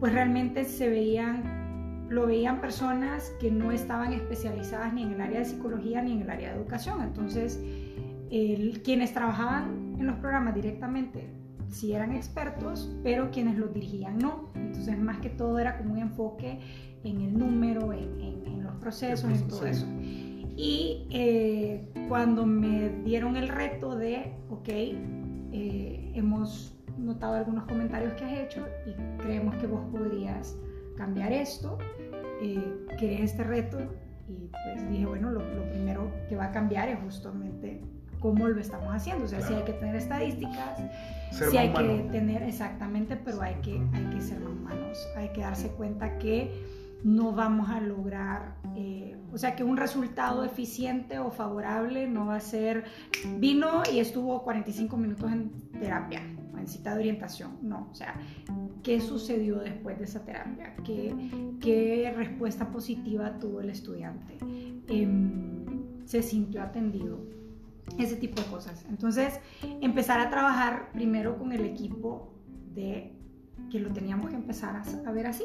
pues 0.00 0.12
realmente 0.12 0.64
se 0.64 0.88
veían, 0.88 2.06
lo 2.10 2.26
veían 2.26 2.60
personas 2.60 3.32
que 3.40 3.50
no 3.50 3.72
estaban 3.72 4.12
especializadas 4.12 4.92
ni 4.92 5.02
en 5.02 5.12
el 5.12 5.20
área 5.20 5.38
de 5.40 5.44
psicología 5.44 6.02
ni 6.02 6.12
en 6.12 6.22
el 6.22 6.30
área 6.30 6.50
de 6.52 6.56
educación. 6.60 7.02
Entonces, 7.02 7.60
el- 8.30 8.82
quienes 8.84 9.12
trabajaban 9.12 9.96
en 9.98 10.06
los 10.06 10.16
programas 10.16 10.54
directamente 10.54 11.28
sí 11.68 11.92
eran 11.92 12.12
expertos, 12.12 12.94
pero 13.02 13.30
quienes 13.30 13.56
los 13.58 13.72
dirigían 13.72 14.18
no. 14.18 14.50
Entonces, 14.54 14.98
más 14.98 15.18
que 15.18 15.30
todo 15.30 15.58
era 15.58 15.78
como 15.78 15.94
un 15.94 15.98
enfoque 15.98 16.60
en 17.04 17.20
el 17.20 17.36
número, 17.38 17.92
en, 17.92 18.20
en- 18.20 18.46
en 18.46 18.62
los 18.64 18.74
procesos, 18.76 19.30
en 19.30 19.48
todo 19.48 19.66
eso. 19.66 19.86
Y 20.56 21.06
eh, 21.10 21.86
cuando 22.08 22.46
me 22.46 22.88
dieron 23.04 23.36
el 23.36 23.48
reto 23.48 23.94
de, 23.96 24.32
ok, 24.50 24.68
eh, 24.68 26.12
hemos 26.14 26.74
notado 26.98 27.34
algunos 27.34 27.64
comentarios 27.66 28.14
que 28.14 28.24
has 28.24 28.38
hecho 28.38 28.66
y 28.86 28.92
creemos 29.22 29.54
que 29.56 29.66
vos 29.66 29.82
podrías 29.92 30.56
cambiar 30.96 31.32
esto, 31.32 31.76
eh, 32.40 32.86
¿querés 32.98 33.32
este 33.32 33.44
reto? 33.44 33.78
Y 34.28 34.48
pues 34.50 34.90
dije, 34.90 35.04
bueno, 35.06 35.30
lo, 35.30 35.40
lo 35.40 35.68
primero 35.70 36.10
que 36.28 36.36
va 36.36 36.46
a 36.46 36.52
cambiar 36.52 36.88
es 36.88 36.98
justamente 37.00 37.82
cómo 38.18 38.48
lo 38.48 38.58
estamos 38.58 38.88
haciendo. 38.94 39.24
O 39.26 39.28
sea, 39.28 39.40
si 39.40 39.48
Claro. 39.48 39.58
hay 39.64 39.72
que 39.72 39.78
tener 39.78 39.94
estadísticas, 39.96 40.78
Ser 41.32 41.48
más 41.48 41.56
hay 41.56 41.68
que 41.72 41.82
humano. 41.82 42.10
tener 42.12 42.42
exactamente, 42.42 43.16
pero 43.16 43.42
hay 43.42 43.54
que, 43.56 43.78
hay 43.92 44.04
que 44.06 44.20
ser 44.22 44.40
más 44.40 44.52
humanos. 44.52 45.06
Hay 45.16 45.28
que 45.28 45.42
darse 45.42 45.68
cuenta 45.68 46.16
que 46.18 46.50
no 47.04 47.32
vamos 47.32 47.68
a 47.68 47.80
lograr, 47.80 48.56
eh, 48.76 49.16
o 49.32 49.38
sea, 49.38 49.56
que 49.56 49.64
un 49.64 49.76
resultado 49.76 50.44
eficiente 50.44 51.18
o 51.18 51.30
favorable 51.30 52.06
no 52.06 52.26
va 52.26 52.36
a 52.36 52.40
ser, 52.40 52.84
vino 53.38 53.82
y 53.92 53.98
estuvo 53.98 54.42
45 54.42 54.96
minutos 54.96 55.32
en 55.32 55.50
terapia, 55.80 56.22
o 56.54 56.58
en 56.58 56.66
cita 56.66 56.94
de 56.94 57.00
orientación. 57.00 57.58
No, 57.62 57.88
o 57.90 57.94
sea, 57.94 58.20
¿qué 58.82 59.00
sucedió 59.00 59.58
después 59.58 59.98
de 59.98 60.04
esa 60.04 60.24
terapia? 60.24 60.74
¿Qué, 60.84 61.14
qué 61.60 62.12
respuesta 62.16 62.70
positiva 62.70 63.38
tuvo 63.38 63.60
el 63.60 63.70
estudiante? 63.70 64.38
Em, 64.88 66.04
¿Se 66.04 66.22
sintió 66.22 66.62
atendido? 66.62 67.36
ese 67.98 68.16
tipo 68.16 68.42
de 68.42 68.48
cosas. 68.48 68.84
Entonces, 68.90 69.38
empezar 69.80 70.18
a 70.18 70.28
trabajar 70.28 70.90
primero 70.92 71.38
con 71.38 71.52
el 71.52 71.64
equipo 71.64 72.34
de 72.74 73.16
que 73.70 73.78
lo 73.78 73.92
teníamos 73.92 74.28
que 74.28 74.34
empezar 74.34 74.74
a, 74.74 75.08
a 75.08 75.12
ver 75.12 75.28
así 75.28 75.44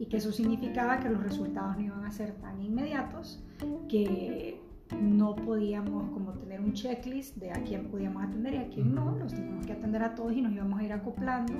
y 0.00 0.06
que 0.06 0.16
eso 0.16 0.32
significaba 0.32 0.98
que 0.98 1.10
los 1.10 1.22
resultados 1.22 1.76
no 1.76 1.82
iban 1.82 2.04
a 2.06 2.10
ser 2.10 2.32
tan 2.40 2.58
inmediatos, 2.62 3.44
que 3.86 4.58
no 4.98 5.36
podíamos 5.36 6.10
como 6.10 6.32
tener 6.32 6.58
un 6.58 6.72
checklist 6.72 7.36
de 7.36 7.52
a 7.52 7.62
quién 7.62 7.90
podíamos 7.90 8.24
atender 8.24 8.54
y 8.54 8.56
a 8.56 8.68
quién 8.70 8.94
no, 8.94 9.14
los 9.18 9.34
teníamos 9.34 9.66
que 9.66 9.74
atender 9.74 10.02
a 10.02 10.14
todos 10.14 10.32
y 10.32 10.40
nos 10.40 10.52
íbamos 10.52 10.80
a 10.80 10.84
ir 10.84 10.92
acoplando 10.94 11.52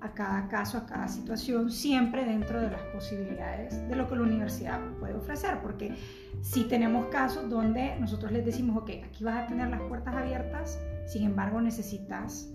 a 0.00 0.14
cada 0.14 0.48
caso, 0.48 0.78
a 0.78 0.86
cada 0.86 1.06
situación, 1.08 1.70
siempre 1.70 2.24
dentro 2.24 2.58
de 2.58 2.70
las 2.70 2.80
posibilidades 2.94 3.86
de 3.86 3.94
lo 3.94 4.08
que 4.08 4.16
la 4.16 4.22
universidad 4.22 4.80
puede 4.98 5.12
ofrecer, 5.12 5.60
porque 5.60 5.94
si 6.40 6.64
tenemos 6.64 7.06
casos 7.08 7.50
donde 7.50 8.00
nosotros 8.00 8.32
les 8.32 8.46
decimos, 8.46 8.78
ok, 8.78 8.90
aquí 9.04 9.24
vas 9.24 9.44
a 9.44 9.46
tener 9.46 9.68
las 9.68 9.82
puertas 9.82 10.14
abiertas, 10.14 10.80
sin 11.06 11.24
embargo 11.24 11.60
necesitas 11.60 12.50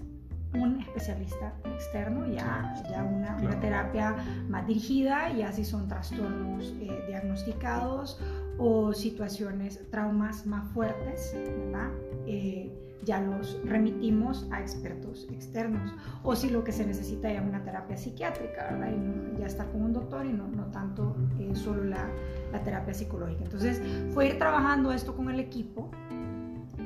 un 0.53 0.79
especialista 0.81 1.53
externo, 1.65 2.25
ya, 2.27 2.73
ya 2.89 3.03
una, 3.03 3.37
una 3.37 3.59
terapia 3.59 4.15
más 4.47 4.65
dirigida, 4.67 5.31
ya 5.33 5.51
si 5.51 5.63
son 5.63 5.87
trastornos 5.87 6.73
eh, 6.79 7.03
diagnosticados 7.07 8.19
o 8.57 8.93
situaciones, 8.93 9.79
traumas 9.91 10.45
más 10.45 10.67
fuertes, 10.73 11.33
¿verdad? 11.35 11.89
Eh, 12.25 12.75
ya 13.05 13.21
los 13.21 13.59
remitimos 13.65 14.47
a 14.51 14.61
expertos 14.61 15.27
externos. 15.31 15.93
O 16.23 16.35
si 16.35 16.49
lo 16.49 16.63
que 16.63 16.71
se 16.71 16.85
necesita 16.85 17.31
es 17.31 17.41
una 17.41 17.63
terapia 17.63 17.95
psiquiátrica, 17.95 18.69
¿verdad? 18.71 18.91
Y 18.91 19.39
ya 19.39 19.45
estar 19.45 19.71
con 19.71 19.83
un 19.83 19.93
doctor 19.93 20.25
y 20.25 20.33
no, 20.33 20.47
no 20.47 20.65
tanto 20.65 21.15
eh, 21.39 21.55
solo 21.55 21.85
la, 21.85 22.09
la, 22.51 22.61
terapia 22.63 22.93
psicológica. 22.93 23.45
Entonces, 23.45 23.81
fue 24.13 24.27
ir 24.27 24.37
trabajando 24.37 24.91
esto 24.91 25.15
con 25.15 25.29
el 25.29 25.39
equipo. 25.39 25.89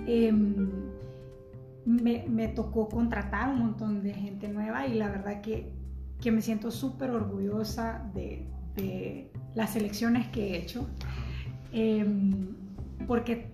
Em, 0.06 0.93
me, 1.86 2.26
me, 2.28 2.48
tocó 2.48 2.90
contratar 2.90 3.50
un 3.50 3.60
montón 3.60 4.04
de 4.04 4.14
gente 4.14 4.48
nueva 4.48 4.88
y 4.88 4.94
la 4.96 5.10
verdad 5.10 5.42
que, 5.42 5.72
que 6.22 6.32
me 6.32 6.42
siento 6.42 6.72
súper 6.72 7.12
orgullosa 7.12 8.10
de, 8.14 8.48
de, 8.76 9.32
las 9.56 9.76
elecciones 9.76 10.28
que 10.28 10.54
he 10.54 10.58
hecho. 10.58 10.88
Em, 11.72 12.56
porque 13.08 13.52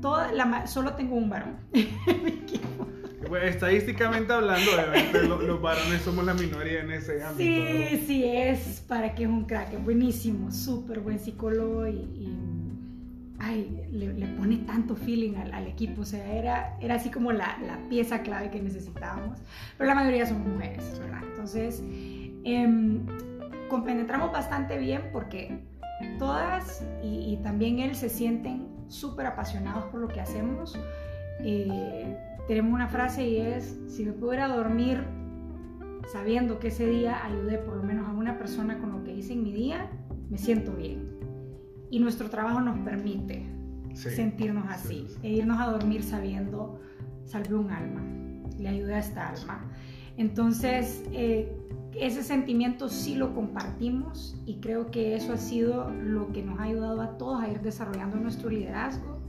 toda 0.00 0.32
la, 0.32 0.66
solo 0.66 0.94
tengo 0.94 1.16
un 1.16 1.30
varón 1.30 1.56
en 1.72 2.24
mi 2.24 2.30
equipo. 2.30 2.86
Bueno, 3.28 3.46
estadísticamente 3.46 4.32
hablando, 4.32 4.72
obviamente 4.74 5.22
los, 5.22 5.62
varones 5.62 6.02
somos 6.02 6.24
la 6.24 6.34
minoría 6.34 6.80
en 6.80 6.90
ese 6.90 7.22
ámbito. 7.22 7.66
Sí, 7.66 8.04
sí, 8.06 8.24
es 8.24 8.84
para 8.86 9.14
que 9.14 9.22
es 9.22 9.28
un 9.28 9.44
crack, 9.46 9.72
es 9.72 9.82
buenísimo, 9.82 10.50
súper 10.50 11.00
buen 11.00 11.18
psicólogo 11.18 11.86
y, 11.88 12.31
ay, 13.42 13.86
le, 13.90 14.26
pone 14.38 14.58
tanto 14.58 14.94
feeling 14.94 15.34
al, 15.34 15.66
equipo, 15.66 16.02
o 16.02 16.04
sea, 16.04 16.32
era, 16.32 16.76
era 16.80 16.94
así 16.94 17.10
como 17.10 17.32
la, 17.32 17.58
la, 17.66 17.76
pieza 17.88 18.22
clave 18.22 18.50
que 18.50 18.62
necesitábamos, 18.62 19.40
pero 19.76 19.88
la 19.88 19.94
mayoría 19.94 20.24
son 20.26 20.48
mujeres, 20.48 20.98
¿verdad? 21.00 21.22
Entonces, 21.24 21.82
eh, 22.44 23.00
compenetramos 23.68 24.32
bastante 24.32 24.78
bien 24.78 25.10
porque 25.12 25.60
todas 26.18 26.84
y, 27.02 27.38
también 27.42 27.80
él 27.80 27.94
se 27.94 28.08
sienten 28.08 28.68
súper 28.88 29.26
apasionados 29.26 29.84
por 29.86 30.00
lo 30.00 30.08
que 30.08 30.20
hacemos. 30.20 30.78
Eh, 31.40 32.16
tenemos 32.46 32.72
una 32.72 32.88
frase 32.88 33.26
y 33.26 33.38
es, 33.38 33.78
si 33.88 34.04
me 34.04 34.12
pudiera 34.12 34.48
dormir 34.48 35.04
sabiendo 36.12 36.58
que 36.58 36.68
ese 36.68 36.86
día 36.86 37.24
ayudé 37.24 37.58
por 37.58 37.76
lo 37.76 37.82
menos 37.82 38.08
a 38.08 38.12
una 38.12 38.38
persona 38.38 38.78
con 38.78 38.92
lo 38.92 39.04
que 39.04 39.12
hice 39.12 39.32
en 39.32 39.42
mi 39.42 39.52
día, 39.52 39.90
me 40.30 40.38
siento 40.38 40.72
bien. 40.72 41.11
Y 41.92 41.98
nuestro 42.00 42.30
trabajo 42.30 42.62
nos 42.62 42.78
permite 42.78 43.46
sentirnos 43.92 44.64
así 44.70 45.06
e 45.22 45.28
irnos 45.28 45.60
a 45.60 45.66
dormir 45.66 46.02
sabiendo, 46.02 46.80
salvé 47.26 47.54
un 47.54 47.70
alma, 47.70 48.00
le 48.58 48.66
ayudé 48.66 48.94
a 48.94 48.98
esta 48.98 49.28
alma. 49.28 49.70
Entonces, 50.16 51.04
eh, 51.12 51.54
ese 51.94 52.22
sentimiento 52.22 52.88
sí 52.88 53.14
lo 53.14 53.34
compartimos 53.34 54.40
y 54.46 54.54
creo 54.60 54.90
que 54.90 55.14
eso 55.14 55.34
ha 55.34 55.36
sido 55.36 55.90
lo 55.90 56.32
que 56.32 56.42
nos 56.42 56.58
ha 56.60 56.62
ayudado 56.62 57.02
a 57.02 57.18
todos 57.18 57.42
a 57.42 57.48
ir 57.50 57.60
desarrollando 57.60 58.16
nuestro 58.16 58.48
liderazgo 58.48 59.20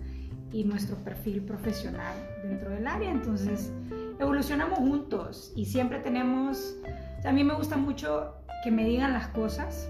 y 0.53 0.63
nuestro 0.63 0.95
perfil 1.03 1.41
profesional 1.41 2.15
dentro 2.43 2.69
del 2.69 2.87
área. 2.87 3.11
Entonces, 3.11 3.73
evolucionamos 4.19 4.79
juntos 4.79 5.51
y 5.53 5.65
siempre 5.65 5.99
tenemos, 5.99 6.77
a 7.25 7.33
mí 7.33 7.43
me 7.43 7.55
gusta 7.55 7.75
mucho 7.75 8.35
que 8.63 8.71
me 8.71 8.85
digan 8.85 9.11
las 9.11 9.27
cosas, 9.27 9.89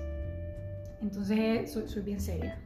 entonces 1.03 1.71
soy, 1.71 2.01
bien 2.01 2.19
seria, 2.19 2.57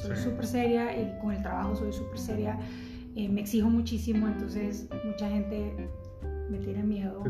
soy 0.00 0.16
súper 0.16 0.46
seria 0.46 0.96
y 0.96 1.18
con 1.20 1.32
el 1.32 1.42
trabajo 1.42 1.74
soy 1.74 1.92
súper 1.92 2.18
seria, 2.18 2.58
eh, 3.16 3.28
me 3.28 3.40
exijo 3.40 3.68
muchísimo, 3.68 4.28
entonces 4.28 4.88
mucha 5.04 5.28
gente 5.28 5.90
me 6.48 6.58
tiene 6.58 6.84
miedo. 6.84 7.24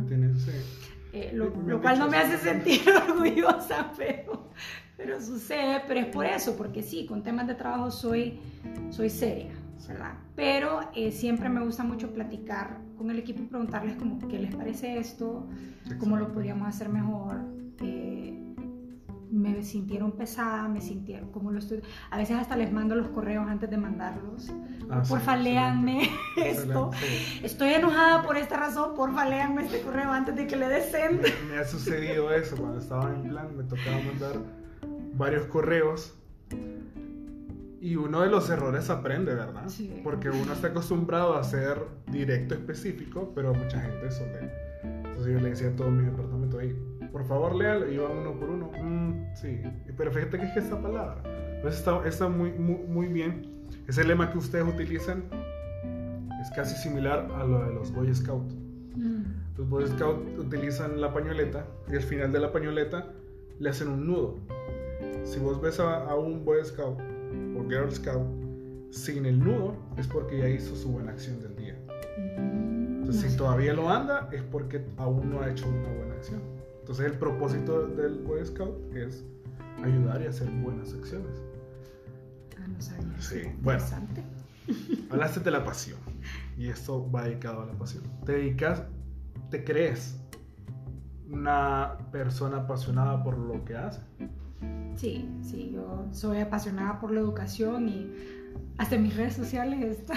Eh, 1.15 1.31
lo, 1.33 1.81
cual 1.81 1.99
no 1.99 2.09
me 2.09 2.19
hace 2.19 2.37
sentir 2.37 2.83
orgullosa, 3.09 3.91
pero, 3.97 4.51
pero 4.99 5.21
sucede, 5.23 5.83
pero 5.89 6.01
es 6.01 6.07
por 6.07 6.27
eso, 6.27 6.55
porque 6.55 6.83
sí, 6.83 7.07
con 7.07 7.23
temas 7.23 7.47
de 7.47 7.55
trabajo 7.55 7.91
soy, 7.91 8.39
soy 8.91 9.09
seria, 9.09 9.53
¿verdad? 9.89 10.13
Pero 10.37 10.81
eh, 10.95 11.11
siempre 11.11 11.49
me 11.49 11.65
gusta 11.65 11.83
mucho 11.83 12.13
platicar 12.13 12.79
con 12.99 13.11
el 13.11 13.19
equipo 13.19 13.43
y 13.43 13.47
preguntarles 13.47 13.97
como, 13.97 14.19
¿qué 14.29 14.39
les 14.39 14.55
parece 14.55 14.99
esto? 14.99 15.49
¿Cómo 15.99 16.19
lo 16.19 16.31
podríamos 16.31 16.69
hacer 16.69 16.91
mejor? 16.91 17.41
Eh, 17.81 18.48
me 19.31 19.63
sintieron 19.63 20.13
pesada, 20.13 20.69
me 20.69 20.81
sintieron 20.81 21.31
como 21.31 21.51
lo 21.51 21.59
estoy. 21.59 21.83
A 22.11 22.17
veces 22.17 22.37
hasta 22.37 22.57
les 22.57 22.73
mando 22.73 22.95
los 22.95 23.09
correos 23.09 23.47
antes 23.49 23.71
de 23.71 23.77
mandarlos. 23.77 24.53
Ah, 24.91 25.03
porfa, 25.09 25.37
léanme 25.37 26.09
esto. 26.37 26.91
Estoy 27.43 27.75
enojada 27.75 28.23
por 28.23 28.37
esta 28.37 28.57
razón, 28.57 28.95
porfa, 28.95 29.29
léanme 29.29 29.65
este 29.65 29.83
correo 29.83 30.11
antes 30.11 30.37
de 30.37 30.47
que 30.47 30.57
le 30.57 30.69
des 30.69 30.93
Me, 30.93 31.53
me, 31.53 31.59
ha 31.59 31.65
sucedido 31.65 32.33
eso 32.33 32.57
cuando 32.57 32.79
estaba 32.79 33.15
en 33.15 33.23
plan, 33.23 33.57
me 33.57 33.65
tocaba 33.65 34.01
mandar 34.03 34.39
varios 35.15 35.47
correos. 35.47 36.15
Y 37.81 37.95
uno 37.95 38.23
de 38.23 38.29
los 38.29 38.51
errores 38.51 38.91
aprende, 38.91 39.35
¿verdad? 39.35 39.65
Porque 40.03 40.31
uno 40.31 40.53
está 40.53 40.69
acostumbrado 40.69 41.37
a 41.37 41.45
ser 41.45 41.81
directo, 42.11 42.55
específico, 42.55 43.31
pero 43.37 43.55
mucha 43.55 43.81
gente 43.81 44.11
suele. 44.11 44.51
Entonces 44.83 45.33
yo 45.33 45.41
le 45.41 45.51
decía 45.51 45.69
a 45.69 45.77
todo 45.77 45.91
mi 45.91 46.05
departamento 46.05 46.59
ahí, 46.59 46.77
por 47.19 47.27
favor 47.27 47.55
léalo, 47.57 47.91
y 47.91 47.95
iba 47.95 48.09
uno 48.09 48.33
por 48.39 48.49
uno. 48.49 48.71
Mm, 48.81 49.35
sí, 49.35 49.61
pero 49.97 50.13
fíjate 50.13 50.39
que 50.39 50.45
es 50.45 50.57
esta 50.57 50.81
palabra. 50.81 51.21
Pues 51.63 51.77
está, 51.77 52.07
está 52.07 52.29
muy, 52.29 52.53
muy, 52.53 52.77
muy 52.87 53.09
bien. 53.09 53.67
Ese 53.89 54.05
lema 54.05 54.31
que 54.31 54.39
ustedes 54.39 54.65
utilizan 54.65 55.25
es 56.41 56.49
casi 56.55 56.77
similar 56.77 57.29
a 57.35 57.45
lo 57.45 57.67
de 57.67 57.75
los 57.75 57.93
Boy 57.93 58.15
Scouts. 58.15 58.55
Mm. 58.95 59.23
Los 59.57 59.69
Boy 59.69 59.89
Scouts 59.89 60.39
utilizan 60.39 61.01
la 61.01 61.13
pañoleta 61.13 61.67
y 61.91 61.97
al 61.97 62.03
final 62.03 62.31
de 62.31 62.39
la 62.39 62.53
pañoleta 62.53 63.09
le 63.59 63.69
hacen 63.69 63.89
un 63.89 64.07
nudo. 64.07 64.37
Si 65.25 65.41
vos 65.41 65.61
ves 65.61 65.81
a, 65.81 66.15
un 66.15 66.45
Boy 66.45 66.65
Scout 66.65 67.01
o 67.59 67.69
Girl 67.69 67.91
Scout 67.91 68.29
sin 68.93 69.27
el 69.27 69.41
nudo, 69.41 69.75
es 69.97 70.07
porque 70.07 70.39
ya 70.39 70.49
hizo 70.49 70.77
su 70.77 70.93
buena 70.93 71.11
acción 71.11 71.41
del 71.41 71.57
día. 71.57 71.77
Mm. 72.39 72.99
Entonces, 73.01 73.33
si 73.33 73.37
todavía 73.37 73.75
lo 73.75 73.91
anda, 73.91 74.29
es 74.31 74.43
porque 74.43 74.85
aún 74.99 75.31
no 75.31 75.43
ha 75.43 75.51
hecho 75.51 75.69
una 75.69 75.89
buena 75.89 76.15
acción. 76.15 76.58
Entonces 76.89 77.13
el 77.13 77.19
propósito 77.19 77.87
del 77.87 78.15
Boy 78.21 78.47
Scout 78.47 78.95
es 78.95 79.23
ayudar 79.85 80.23
y 80.23 80.27
hacer 80.27 80.49
buenas 80.49 80.95
acciones. 80.95 81.43
Ah, 82.59 82.67
no 82.67 82.81
sabía. 82.81 83.21
Sí, 83.21 83.43
bueno. 83.61 83.85
Hablaste 85.11 85.41
de 85.41 85.51
la 85.51 85.67
pasión 85.67 85.99
y 86.57 86.69
esto 86.69 87.11
va 87.11 87.25
dedicado 87.25 87.61
a 87.61 87.67
la 87.67 87.75
pasión. 87.75 88.05
¿Te 88.25 88.33
dedicas, 88.33 88.85
te 89.51 89.65
crees 89.65 90.19
una 91.29 91.99
persona 92.11 92.61
apasionada 92.61 93.23
por 93.23 93.37
lo 93.37 93.63
que 93.67 93.77
hace? 93.77 94.01
Sí, 94.97 95.29
sí, 95.43 95.73
yo 95.75 96.07
soy 96.13 96.39
apasionada 96.39 97.01
por 97.01 97.11
la 97.11 97.21
educación 97.21 97.87
y 97.91 98.11
hasta 98.79 98.95
en 98.95 99.03
mis 99.03 99.15
redes 99.15 99.35
sociales 99.35 99.85
está. 99.85 100.15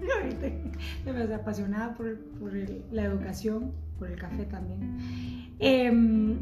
me 1.04 1.34
apasionada 1.34 1.94
por, 1.94 2.18
por 2.38 2.52
la 2.90 3.04
educación, 3.04 3.72
por 3.98 4.10
el 4.10 4.18
café 4.18 4.44
también. 4.44 4.98
Em, 5.58 6.38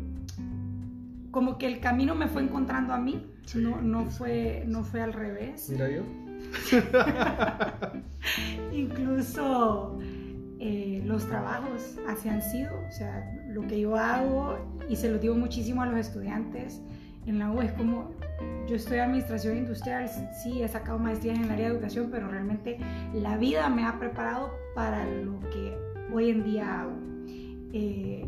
como 1.30 1.58
que 1.58 1.66
el 1.66 1.80
camino 1.80 2.14
me 2.14 2.28
fue 2.28 2.42
encontrando 2.42 2.92
a 2.92 2.98
mí, 2.98 3.26
no, 3.54 3.80
no, 3.80 4.06
fue, 4.06 4.64
no 4.66 4.84
fue 4.84 5.00
al 5.00 5.12
revés. 5.12 5.68
Mira 5.70 5.88
yo. 5.90 6.02
Incluso 8.72 9.98
eh, 10.58 11.02
los 11.04 11.26
trabajos 11.26 11.98
así 12.08 12.28
han 12.28 12.42
sido, 12.42 12.72
o 12.88 12.92
sea, 12.92 13.30
lo 13.48 13.66
que 13.66 13.80
yo 13.80 13.96
hago 13.96 14.58
y 14.88 14.96
se 14.96 15.10
lo 15.10 15.18
digo 15.18 15.34
muchísimo 15.34 15.82
a 15.82 15.86
los 15.86 15.98
estudiantes 15.98 16.80
en 17.26 17.38
la 17.38 17.50
U 17.50 17.60
es 17.60 17.72
como 17.72 18.12
yo 18.66 18.76
estoy 18.76 18.96
en 18.96 19.04
administración 19.04 19.56
industrial, 19.58 20.08
sí, 20.42 20.62
he 20.62 20.68
sacado 20.68 20.98
maestrías 20.98 21.38
en 21.38 21.44
el 21.44 21.50
área 21.50 21.68
de 21.68 21.74
educación, 21.74 22.08
pero 22.10 22.28
realmente 22.28 22.78
la 23.14 23.36
vida 23.36 23.68
me 23.68 23.84
ha 23.84 23.98
preparado 23.98 24.50
para 24.74 25.04
lo 25.22 25.38
que 25.50 25.76
hoy 26.12 26.30
en 26.30 26.44
día 26.44 26.80
hago. 26.80 26.96
Eh, 27.72 28.26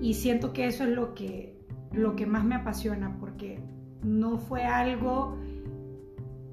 y 0.00 0.14
siento 0.14 0.52
que 0.52 0.66
eso 0.66 0.84
es 0.84 0.90
lo 0.90 1.14
que, 1.14 1.58
lo 1.92 2.16
que 2.16 2.26
más 2.26 2.44
me 2.44 2.54
apasiona, 2.54 3.16
porque 3.18 3.60
no 4.02 4.38
fue 4.38 4.64
algo 4.64 5.38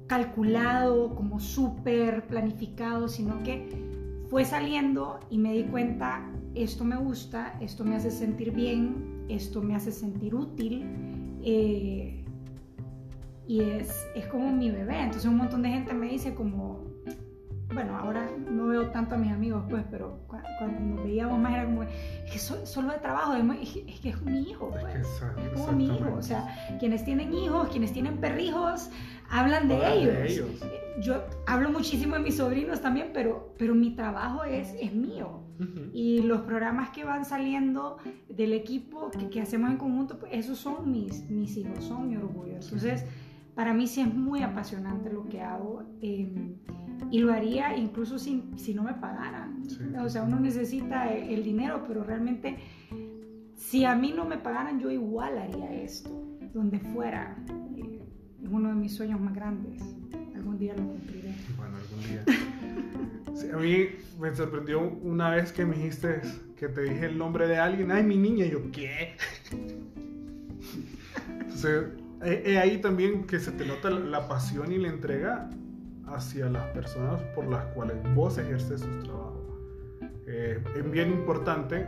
calculado, 0.06 1.14
como 1.14 1.40
súper 1.40 2.26
planificado, 2.26 3.08
sino 3.08 3.42
que 3.42 3.68
fue 4.28 4.44
saliendo 4.44 5.20
y 5.30 5.38
me 5.38 5.52
di 5.52 5.64
cuenta, 5.64 6.28
esto 6.54 6.84
me 6.84 6.96
gusta, 6.96 7.56
esto 7.60 7.84
me 7.84 7.96
hace 7.96 8.10
sentir 8.10 8.52
bien, 8.52 9.24
esto 9.28 9.62
me 9.62 9.74
hace 9.74 9.92
sentir 9.92 10.34
útil. 10.34 10.84
Eh, 11.42 12.19
y 13.50 13.62
es, 13.62 14.06
es 14.14 14.26
como 14.26 14.52
mi 14.52 14.70
bebé. 14.70 15.00
Entonces 15.00 15.24
un 15.24 15.36
montón 15.36 15.62
de 15.62 15.70
gente 15.70 15.92
me 15.92 16.06
dice 16.06 16.34
como, 16.36 16.84
bueno, 17.74 17.98
ahora 17.98 18.30
no 18.48 18.68
veo 18.68 18.90
tanto 18.90 19.16
a 19.16 19.18
mis 19.18 19.32
amigos, 19.32 19.64
pues, 19.68 19.84
pero 19.90 20.20
cuando 20.28 20.78
nos 20.78 21.02
veíamos 21.02 21.36
más 21.40 21.54
era 21.54 21.64
como, 21.64 21.82
es 21.82 21.90
que 22.30 22.38
solo 22.38 22.92
de 22.92 22.98
trabajo, 22.98 23.34
es, 23.34 24.00
que 24.00 24.10
es 24.10 24.22
mi 24.22 24.42
hijo, 24.42 24.70
pues. 24.70 24.94
Es, 24.94 25.50
como 25.52 25.72
mi 25.72 25.86
hijo. 25.86 26.14
O 26.16 26.22
sea, 26.22 26.46
quienes 26.78 27.04
tienen 27.04 27.34
hijos, 27.34 27.70
quienes 27.70 27.92
tienen 27.92 28.18
perrijos, 28.18 28.88
hablan 29.28 29.66
de, 29.66 29.94
ellos. 29.94 30.64
Yo 31.02 31.24
hablo 31.48 31.70
muchísimo 31.70 32.14
de 32.14 32.20
mis 32.20 32.36
sobrinos 32.36 32.80
también, 32.80 33.10
pero, 33.12 33.56
pero 33.58 33.74
mi 33.74 33.96
trabajo 33.96 34.44
es, 34.44 34.76
es 34.80 34.94
mío. 34.94 35.40
Y 35.92 36.22
los 36.22 36.42
programas 36.42 36.90
que 36.90 37.04
van 37.04 37.24
saliendo 37.24 37.98
del 38.28 38.52
equipo 38.52 39.10
que, 39.10 39.28
que, 39.28 39.40
hacemos 39.40 39.70
en 39.70 39.76
conjunto, 39.76 40.20
pues 40.20 40.32
esos 40.34 40.56
son 40.56 40.90
mis, 40.90 41.28
mis 41.28 41.56
hijos, 41.56 41.84
son 41.84 42.08
mi 42.08 42.16
orgullo. 42.16 42.54
Entonces, 42.54 43.04
para 43.60 43.74
mí 43.74 43.86
sí 43.86 44.00
es 44.00 44.14
muy 44.14 44.42
apasionante 44.42 45.12
lo 45.12 45.28
que 45.28 45.42
hago. 45.42 45.82
Eh, 46.00 46.56
y 47.10 47.18
lo 47.18 47.30
haría 47.30 47.76
incluso 47.76 48.18
si, 48.18 48.42
si 48.56 48.72
no 48.72 48.82
me 48.82 48.94
pagaran. 48.94 49.62
O 50.02 50.08
sea, 50.08 50.22
uno 50.22 50.40
necesita 50.40 51.12
el 51.12 51.44
dinero, 51.44 51.84
pero 51.86 52.02
realmente 52.02 52.56
si 53.56 53.84
a 53.84 53.94
mí 53.94 54.14
no 54.16 54.24
me 54.24 54.38
pagaran, 54.38 54.80
yo 54.80 54.90
igual 54.90 55.36
haría 55.36 55.74
esto, 55.74 56.08
donde 56.54 56.78
fuera. 56.78 57.36
Eh, 57.76 58.00
es 58.42 58.48
uno 58.50 58.70
de 58.70 58.76
mis 58.76 58.94
sueños 58.94 59.20
más 59.20 59.34
grandes. 59.34 59.82
Algún 60.34 60.56
día 60.56 60.74
lo 60.74 60.86
cumpliré. 60.86 61.34
Bueno, 61.58 61.76
algún 61.76 62.00
día. 62.08 62.24
a 63.56 63.58
mí 63.58 63.88
me 64.18 64.34
sorprendió 64.34 64.80
una 65.02 65.28
vez 65.32 65.52
que 65.52 65.66
me 65.66 65.76
dijiste 65.76 66.22
que 66.56 66.68
te 66.68 66.80
dije 66.80 67.04
el 67.04 67.18
nombre 67.18 67.46
de 67.46 67.58
alguien. 67.58 67.92
Ay, 67.92 68.04
mi 68.04 68.16
niña. 68.16 68.46
Y 68.46 68.52
yo, 68.52 68.70
¿qué? 68.72 69.16
o 72.20 72.58
ahí 72.58 72.78
también 72.78 73.24
que 73.24 73.38
se 73.38 73.52
te 73.52 73.64
nota 73.64 73.90
la 73.90 74.28
pasión 74.28 74.72
y 74.72 74.78
la 74.78 74.88
entrega 74.88 75.50
hacia 76.06 76.48
las 76.50 76.66
personas 76.68 77.20
por 77.34 77.46
las 77.46 77.64
cuales 77.66 77.96
vos 78.14 78.36
ejerces 78.38 78.80
su 78.80 78.98
trabajo. 79.00 79.40
Eh, 80.26 80.62
es 80.76 80.90
bien 80.90 81.12
importante 81.12 81.86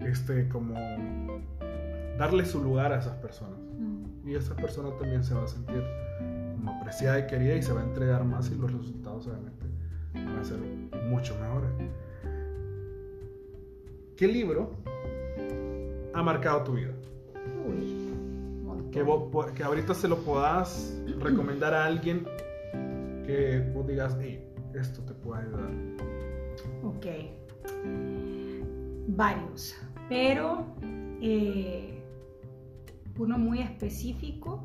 este, 0.00 0.48
como 0.48 0.74
darle 2.18 2.44
su 2.44 2.62
lugar 2.62 2.92
a 2.92 2.98
esas 2.98 3.14
personas. 3.16 3.58
Mm. 3.78 4.28
Y 4.28 4.34
esa 4.34 4.54
persona 4.56 4.90
también 4.98 5.24
se 5.24 5.34
va 5.34 5.44
a 5.44 5.48
sentir 5.48 5.82
como 6.54 6.72
apreciada 6.72 7.20
y 7.20 7.26
querida 7.26 7.54
y 7.54 7.62
se 7.62 7.72
va 7.72 7.80
a 7.80 7.84
entregar 7.84 8.24
más 8.24 8.50
y 8.50 8.56
los 8.56 8.72
resultados 8.72 9.26
obviamente 9.26 9.66
van 10.14 10.38
a 10.38 10.44
ser 10.44 10.58
mucho 11.08 11.34
mejores. 11.40 11.70
¿Qué 14.16 14.26
libro 14.26 14.76
ha 16.14 16.22
marcado 16.22 16.64
tu 16.64 16.72
vida? 16.72 16.92
Que, 18.90 19.02
vos, 19.02 19.52
que 19.52 19.62
ahorita 19.62 19.94
se 19.94 20.08
lo 20.08 20.18
puedas 20.18 20.96
recomendar 21.20 21.74
a 21.74 21.84
alguien 21.84 22.26
que 23.26 23.70
vos 23.74 23.86
digas, 23.86 24.16
esto 24.74 25.02
te 25.02 25.14
puede 25.14 25.42
ayudar? 25.42 25.70
Ok. 26.84 27.06
Varios, 29.08 29.74
pero 30.08 30.66
eh, 31.20 32.02
uno 33.18 33.38
muy 33.38 33.60
específico 33.60 34.64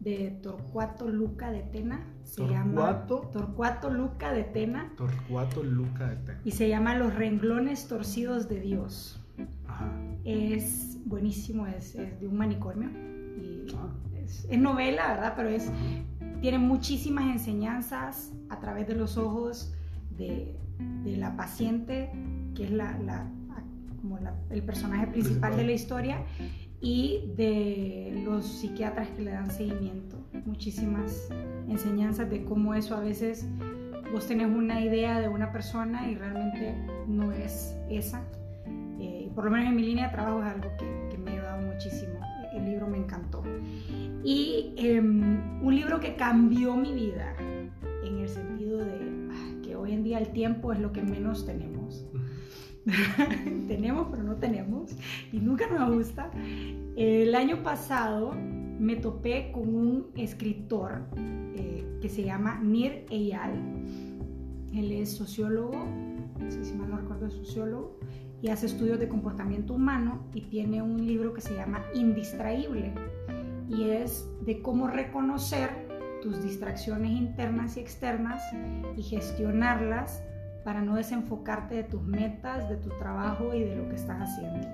de 0.00 0.38
Torcuato 0.42 1.08
Luca 1.08 1.50
de 1.50 1.62
Tena. 1.62 2.06
Se 2.22 2.46
llama 2.46 3.06
Torcuato 3.06 3.90
Luca 3.90 4.32
de 4.32 4.44
Tena. 4.44 4.92
Torcuato 4.96 5.62
Luca 5.62 6.08
de 6.08 6.16
Tena. 6.16 6.40
Y 6.44 6.52
se 6.52 6.68
llama 6.68 6.94
Los 6.96 7.14
renglones 7.14 7.88
torcidos 7.88 8.48
de 8.48 8.60
Dios. 8.60 9.20
Ajá. 9.66 9.90
Es 10.24 10.98
buenísimo, 11.04 11.66
es, 11.66 11.94
de 11.94 12.26
un 12.26 12.36
manicomio. 12.36 12.90
Y 13.42 13.66
es, 14.24 14.46
es, 14.50 14.58
novela, 14.58 15.08
¿verdad? 15.08 15.34
Pero 15.36 15.48
es 15.48 15.70
tiene 16.40 16.58
muchísimas 16.58 17.24
enseñanzas 17.26 18.32
a 18.48 18.60
través 18.60 18.86
de 18.86 18.94
los 18.94 19.16
ojos 19.16 19.74
de, 20.16 20.54
la 21.04 21.36
paciente, 21.36 22.10
que 22.54 22.64
es 22.64 22.70
la, 22.70 22.96
como 24.00 24.18
el 24.50 24.62
personaje 24.62 25.06
principal 25.08 25.56
de 25.56 25.64
la 25.64 25.72
historia, 25.72 26.22
y 26.80 27.32
de 27.36 28.22
los 28.24 28.46
psiquiatras 28.46 29.08
que 29.08 29.22
le 29.22 29.32
dan 29.32 29.50
seguimiento. 29.50 30.16
Muchísimas 30.46 31.28
enseñanzas 31.68 32.30
de 32.30 32.44
cómo 32.44 32.74
eso 32.74 32.94
a 32.94 33.00
veces 33.00 33.48
vos 34.12 34.28
tenés 34.28 34.46
una 34.46 34.80
idea 34.80 35.18
de 35.20 35.28
una 35.28 35.50
persona 35.50 36.08
y 36.08 36.14
realmente 36.14 36.76
no 37.08 37.32
es 37.32 37.76
esa. 37.90 38.22
Eh, 39.00 39.28
por 39.34 39.44
lo 39.44 39.50
menos 39.50 39.68
en 39.68 39.76
mi 39.76 39.82
línea 39.82 40.06
de 40.06 40.12
trabajo 40.12 40.40
es 40.44 40.52
algo 40.52 40.70
que, 40.78 41.08
que 41.10 41.18
me 41.18 41.30
ha 41.30 41.34
ayudado 41.34 41.62
muchísimo. 41.62 42.17
El 42.58 42.66
libro 42.66 42.88
me 42.88 42.98
encantó. 42.98 43.42
Y 44.24 44.74
em, 44.76 45.62
un 45.64 45.74
libro 45.74 46.00
que 46.00 46.16
cambió 46.16 46.74
mi 46.76 46.92
vida 46.92 47.34
en 48.04 48.18
el 48.18 48.28
sentido 48.28 48.78
de 48.78 49.60
que 49.62 49.76
hoy 49.76 49.92
en 49.92 50.02
día 50.02 50.18
el 50.18 50.28
tiempo 50.28 50.72
es 50.72 50.80
lo 50.80 50.92
que 50.92 51.02
menos 51.02 51.46
tenemos. 51.46 52.04
tenemos, 53.68 54.08
pero 54.10 54.22
no 54.22 54.36
tenemos. 54.36 54.96
Y 55.32 55.38
nunca 55.38 55.68
nos 55.68 55.94
gusta. 55.94 56.30
El 56.96 57.34
año 57.34 57.62
pasado 57.62 58.32
me 58.78 58.96
topé 58.96 59.50
con 59.52 59.74
un 59.74 60.06
escritor 60.16 61.02
eh, 61.54 61.84
que 62.00 62.08
se 62.08 62.22
llama 62.22 62.60
Nir 62.62 63.04
Eyal. 63.10 63.52
Él 64.72 64.92
es 64.92 65.10
sociólogo, 65.10 65.86
no 66.38 66.50
sé 66.50 66.64
si 66.64 66.74
mal 66.74 66.90
no 66.90 66.98
recuerdo, 66.98 67.26
es 67.26 67.34
sociólogo, 67.34 67.97
y 68.40 68.48
hace 68.48 68.66
estudios 68.66 68.98
de 68.98 69.08
comportamiento 69.08 69.74
humano 69.74 70.26
y 70.32 70.42
tiene 70.42 70.82
un 70.82 71.06
libro 71.06 71.34
que 71.34 71.40
se 71.40 71.54
llama 71.54 71.82
Indistraíble 71.94 72.92
y 73.68 73.90
es 73.90 74.28
de 74.42 74.62
cómo 74.62 74.86
reconocer 74.86 75.70
tus 76.22 76.42
distracciones 76.42 77.10
internas 77.10 77.76
y 77.76 77.80
externas 77.80 78.42
y 78.96 79.02
gestionarlas 79.02 80.22
para 80.64 80.82
no 80.82 80.96
desenfocarte 80.96 81.76
de 81.76 81.84
tus 81.84 82.02
metas, 82.02 82.68
de 82.68 82.76
tu 82.76 82.90
trabajo 82.98 83.54
y 83.54 83.62
de 83.62 83.76
lo 83.76 83.88
que 83.88 83.94
estás 83.94 84.20
haciendo. 84.20 84.68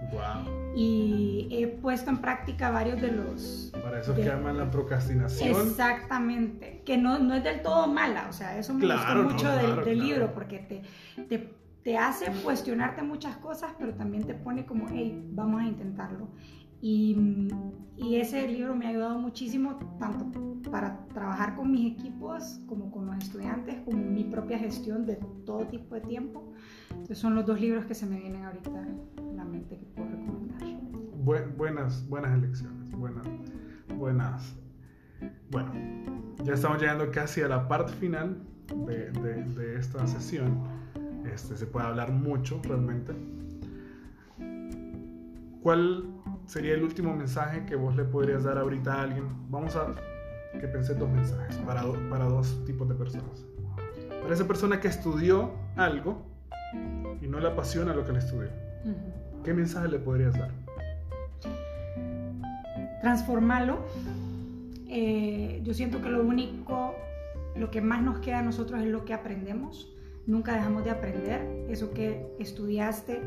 Y 0.75 1.49
he 1.53 1.69
puesto 1.69 2.11
en 2.11 2.19
práctica 2.19 2.71
varios 2.71 3.01
de 3.01 3.13
los... 3.13 3.71
Para 3.81 4.01
eso 4.01 4.15
que 4.15 4.25
llaman 4.25 4.57
la 4.57 4.71
procrastinación. 4.71 5.51
Exactamente, 5.51 6.83
que 6.85 6.99
no, 6.99 7.19
no 7.19 7.35
es 7.35 7.45
del 7.45 7.63
todo 7.63 7.87
mala, 7.87 8.27
o 8.29 8.33
sea, 8.33 8.59
eso 8.59 8.75
me 8.75 8.87
gusta 8.87 9.15
mucho 9.15 9.49
del, 9.85 9.99
libro 10.01 10.35
porque 10.35 10.59
te, 10.59 10.83
te, 11.27 11.55
te 11.85 11.99
hace 11.99 12.33
cuestionarte 12.43 13.03
muchas 13.03 13.37
cosas, 13.37 13.75
pero 13.79 13.95
también 13.95 14.25
te 14.25 14.35
pone 14.35 14.65
como, 14.65 14.87
hey, 14.91 15.23
vamos 15.33 15.61
a 15.61 15.67
intentarlo. 15.67 16.29
Y, 16.81 17.49
y, 17.97 18.17
ese 18.17 18.47
libro 18.49 18.75
me 18.75 18.87
ha 18.87 18.89
ayudado 18.91 19.19
muchísimo, 19.19 19.77
tanto 19.99 20.71
para 20.71 21.07
trabajar 21.09 21.57
con 21.57 21.71
mis 21.71 21.93
equipos, 21.93 22.61
como 22.67 22.91
con 22.91 23.07
los 23.07 23.17
estudiantes, 23.19 23.77
como 23.85 23.99
mi 23.99 24.25
propia 24.25 24.59
gestión 24.59 25.07
de 25.07 25.17
todo 25.47 25.67
tipo 25.67 25.95
de 25.95 26.03
tiempo. 26.03 26.53
Entonces 26.91 27.19
son 27.19 27.35
los 27.35 27.47
dos 27.47 27.61
libros 27.61 27.87
que 27.87 27.95
se 27.95 28.07
me 28.07 28.19
vienen 28.19 28.45
ahorita 28.45 28.71
a 28.71 29.33
la 29.35 29.45
mente 29.45 29.79
que 29.79 29.87
puedo 29.87 30.09
recomendar. 30.09 31.57
buenas, 31.57 32.07
buenas 32.09 32.35
elecciones, 32.37 32.91
buenas, 32.93 33.27
buenas. 33.97 34.55
Bueno, 35.51 35.73
ya 36.43 36.55
estamos 36.55 36.81
llegando 36.81 37.11
casi 37.11 37.41
a 37.43 37.49
la 37.49 37.67
parte 37.67 37.93
final 37.95 38.43
de, 38.87 39.11
de, 39.11 39.45
de 39.45 39.79
esta 39.79 40.07
sesión. 40.07 40.84
Este, 41.33 41.57
se 41.57 41.67
puede 41.67 41.87
hablar 41.87 42.13
mucho 42.13 42.61
realmente. 42.63 43.15
¿Cuál 45.63 46.05
sería 46.47 46.75
el 46.75 46.83
último 46.83 47.15
mensaje 47.17 47.65
que 47.65 47.75
vos 47.75 47.97
le 47.97 48.05
podrías 48.05 48.45
dar 48.45 48.59
ahorita 48.59 48.95
a 48.95 49.03
alguien? 49.03 49.25
Vamos 49.51 49.77
a 49.77 49.95
que 50.61 50.69
pensé 50.69 50.95
dos 50.95 51.11
mensajes 51.11 51.57
para, 51.59 51.83
para 52.11 52.27
dos 52.27 52.65
tipos 52.65 52.89
de 52.89 52.95
personas. 52.95 53.45
Para 54.21 54.35
esa 54.35 54.47
persona 54.47 54.81
que 54.81 54.89
estudió 54.89 55.53
algo 55.77 56.23
y 57.21 57.27
no 57.27 57.41
le 57.41 57.49
apasiona 57.49 57.95
lo 57.95 58.05
que 58.05 58.13
le 58.13 58.19
estudió, 58.19 58.51
¿qué 59.43 59.53
mensaje 59.53 59.89
le 59.89 59.99
podrías 59.99 60.35
dar? 60.35 60.51
Transformarlo. 63.01 63.79
Eh, 64.89 65.61
yo 65.65 65.75
siento 65.75 66.01
que 66.01 66.09
lo 66.09 66.23
único, 66.23 66.95
lo 67.57 67.71
que 67.71 67.81
más 67.81 68.03
nos 68.03 68.21
queda 68.21 68.41
a 68.41 68.43
nosotros 68.43 68.81
es 68.81 68.87
lo 68.87 69.05
que 69.05 69.15
aprendemos. 69.15 69.94
Nunca 70.27 70.55
dejamos 70.55 70.85
de 70.85 70.91
aprender. 70.91 71.67
Eso 71.69 71.93
que 71.93 72.27
estudiaste 72.39 73.21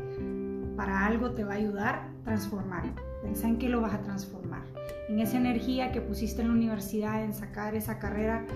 para 0.76 1.06
algo 1.06 1.32
te 1.32 1.44
va 1.44 1.54
a 1.54 1.56
ayudar, 1.56 2.08
transformarlo. 2.24 2.92
Pensá 3.22 3.48
en 3.48 3.58
qué 3.58 3.68
lo 3.68 3.80
vas 3.80 3.94
a 3.94 4.02
transformar. 4.02 4.62
En 5.08 5.18
esa 5.20 5.36
energía 5.36 5.92
que 5.92 6.00
pusiste 6.00 6.42
en 6.42 6.48
la 6.48 6.54
universidad 6.54 7.24
en 7.24 7.34
sacar 7.34 7.74
esa 7.74 7.98
carrera 7.98 8.46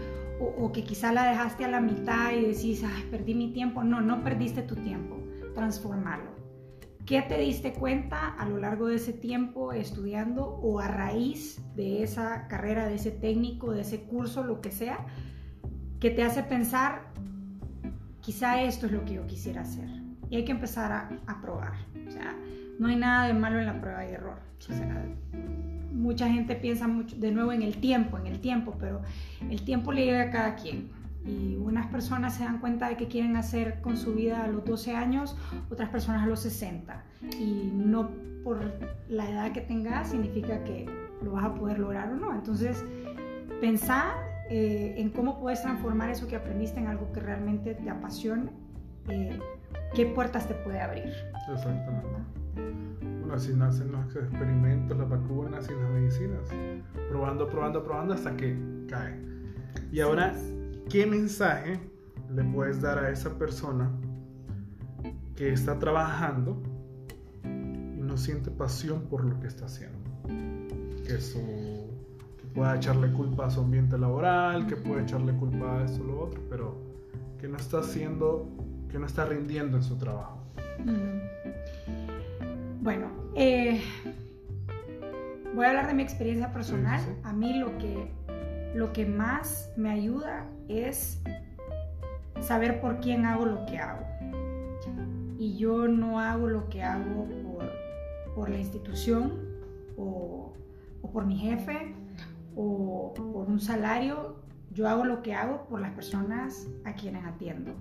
o, 0.40 0.72
que 0.72 0.83
quizá 0.83 1.12
la 1.12 1.24
dejaste 1.24 1.64
a 1.64 1.68
la 1.68 1.81
mitad 1.81 2.33
y 2.33 2.46
decís, 2.46 2.83
Ay, 2.85 3.05
perdí 3.11 3.35
mi 3.35 3.52
tiempo. 3.52 3.85
No, 3.85 4.00
no 4.00 4.24
perdiste 4.24 4.62
tu 4.62 4.74
tiempo. 4.74 5.16
Transformarlo. 5.55 6.33
¿Qué 7.07 7.20
te 7.22 7.38
diste 7.38 7.72
cuenta 7.72 8.28
a 8.28 8.48
lo 8.48 8.59
largo 8.59 8.87
de 8.87 8.96
ese 8.96 9.12
tiempo 9.12 9.72
estudiando 9.72 10.44
o 10.44 10.78
a 10.78 10.88
raíz 10.88 11.61
de 11.74 12.02
esa 12.05 12.46
carrera, 12.46 12.87
de 12.87 12.94
ese 12.94 13.11
técnico, 13.11 13.72
de 13.72 13.83
ese 13.83 14.02
curso, 14.02 14.44
lo 14.44 14.61
que 14.61 14.70
sea, 14.70 15.05
que 15.98 16.11
te 16.11 16.22
hace 16.22 16.44
pensar, 16.44 17.12
quizá 18.22 18.62
esto 18.62 18.87
es 18.87 18.92
lo 18.92 19.04
que 19.04 19.14
yo 19.14 19.26
quisiera 19.26 19.61
hacer? 19.61 19.88
Y 20.30 20.37
hay 20.37 20.44
que 20.46 20.52
empezar 20.52 20.90
a, 20.90 21.11
a 21.26 21.42
probar. 21.42 21.74
O 22.06 22.11
sea, 22.11 22.35
no 22.78 22.88
hay 22.88 22.96
nada 22.96 23.26
de 23.26 23.35
malo 23.35 23.58
en 23.61 23.66
la 23.66 23.80
prueba 23.80 24.04
y 24.06 24.12
error. 24.12 24.38
mucha 25.92 26.28
gente 26.28 26.54
piensa 26.54 26.88
mucho, 26.88 27.16
de 27.16 27.30
nuevo 27.30 27.52
en 27.52 27.62
el 27.62 27.76
tiempo, 27.76 28.16
en 28.18 28.26
el 28.26 28.40
tiempo, 28.40 28.76
pero 28.80 29.02
el 29.50 29.62
tiempo 29.62 29.92
le 29.92 30.06
llega 30.06 30.22
a 30.22 30.30
cada 30.30 30.56
quien. 30.56 30.90
Y 31.24 31.56
unas 31.56 31.87
personas 31.87 32.35
se 32.35 32.44
dan 32.44 32.58
cuenta 32.58 32.88
de 32.88 32.96
que 32.96 33.06
quieren 33.06 33.37
hacer 33.37 33.80
con 33.80 33.96
su 33.96 34.14
vida 34.14 34.42
a 34.42 34.48
los 34.48 34.64
12 34.64 34.96
años, 34.96 35.37
otras 35.70 35.90
personas 35.90 36.22
a 36.22 36.26
los 36.26 36.40
60. 36.40 37.04
Y 37.38 37.70
no 37.72 38.11
por 38.42 38.72
la 39.08 39.30
edad 39.30 39.52
que 39.52 39.61
tengas 39.61 40.08
significa 40.08 40.64
que 40.64 40.87
lo 41.22 41.32
vas 41.32 41.44
a 41.44 41.54
poder 41.54 41.78
lograr 41.78 42.11
o 42.11 42.16
no. 42.16 42.32
Entonces, 42.32 42.85
pensá 43.61 44.14
eh, 44.55 45.01
en 45.01 45.09
cómo 45.09 45.41
puedes 45.41 45.62
transformar 45.62 46.11
eso 46.11 46.29
que 46.29 46.37
aprendiste 46.37 46.79
en 46.79 46.87
algo 46.87 47.11
que 47.11 47.21
realmente 47.21 47.75
te 47.75 47.88
apasione, 47.88 48.51
eh, 49.09 49.41
qué 49.95 50.05
puertas 50.05 50.47
te 50.47 50.53
puede 50.53 50.79
abrir. 50.79 51.11
Exactamente. 51.51 52.07
Bueno, 53.01 53.33
así 53.33 53.55
nacen 53.55 53.91
los 53.93 54.15
experimentos, 54.15 54.99
las 54.99 55.09
vacunas 55.09 55.67
y 55.71 55.73
las 55.73 55.91
medicinas. 55.93 56.51
Probando, 57.09 57.49
probando, 57.49 57.83
probando 57.83 58.12
hasta 58.12 58.37
que 58.37 58.55
cae. 58.91 59.19
Y 59.91 60.01
ahora, 60.01 60.35
¿qué 60.91 61.07
mensaje 61.07 61.81
le 62.31 62.45
puedes 62.45 62.83
dar 62.83 62.99
a 62.99 63.09
esa 63.09 63.38
persona 63.38 63.91
que 65.35 65.51
está 65.51 65.79
trabajando 65.79 66.62
y 67.43 68.03
no 68.03 68.19
siente 68.19 68.51
pasión 68.51 69.09
por 69.09 69.25
lo 69.25 69.41
que 69.41 69.47
está 69.47 69.65
haciendo? 69.65 69.99
Que 71.07 71.19
su 71.23 71.82
pueda 72.55 72.77
echarle 72.77 73.11
culpa 73.12 73.47
a 73.47 73.51
su 73.51 73.61
ambiente 73.61 73.99
laboral, 73.99 74.67
que 74.67 74.77
puede 74.77 75.03
echarle 75.03 75.33
culpa 75.35 75.79
a 75.79 75.85
esto 75.85 76.03
o 76.03 76.07
lo 76.07 76.21
otro, 76.21 76.41
pero 76.49 76.77
que 77.41 77.49
no 77.49 77.57
está 77.57 77.79
haciendo, 77.79 78.49
que 78.91 78.99
no 78.99 79.07
está 79.07 79.25
rindiendo 79.25 79.77
en 79.77 79.83
su 79.83 79.97
trabajo. 79.97 80.38
Bueno, 82.81 83.09
eh, 83.35 83.81
voy 85.55 85.65
a 85.65 85.69
hablar 85.71 85.87
de 85.87 85.95
mi 85.95 86.03
experiencia 86.03 86.53
personal. 86.53 87.01
A 87.25 87.33
mí 87.33 87.59
lo 87.59 87.79
que, 87.79 88.11
lo 88.75 88.93
que 88.93 89.07
más 89.07 89.71
me 89.77 89.91
ayuda 89.91 90.47
es 90.69 91.23
saber 92.41 92.81
por 92.81 93.01
quién 93.01 93.25
hago 93.25 93.47
lo 93.47 93.65
que 93.67 93.79
hago. 93.79 94.05
Y 95.38 95.57
yo 95.57 95.88
no 95.88 96.21
hago 96.21 96.49
lo 96.49 96.69
que 96.69 96.83
hago 96.83 97.27
por, 97.27 97.73
por 98.35 98.51
la 98.51 98.59
institución 98.59 99.33
o, 99.97 100.53
o 101.03 101.11
por 101.11 101.27
mi 101.27 101.37
jefe 101.37 101.95
o 102.57 103.12
por 103.15 103.49
un 103.49 103.61
salario, 103.61 104.37
yo 104.73 104.88
hago 104.88 105.05
lo 105.05 105.23
que 105.23 105.35
hago 105.35 105.67
por 105.67 105.81
las 105.81 105.93
personas 105.93 106.69
a 106.85 106.95
quienes 106.95 107.25
atiendo. 107.25 107.73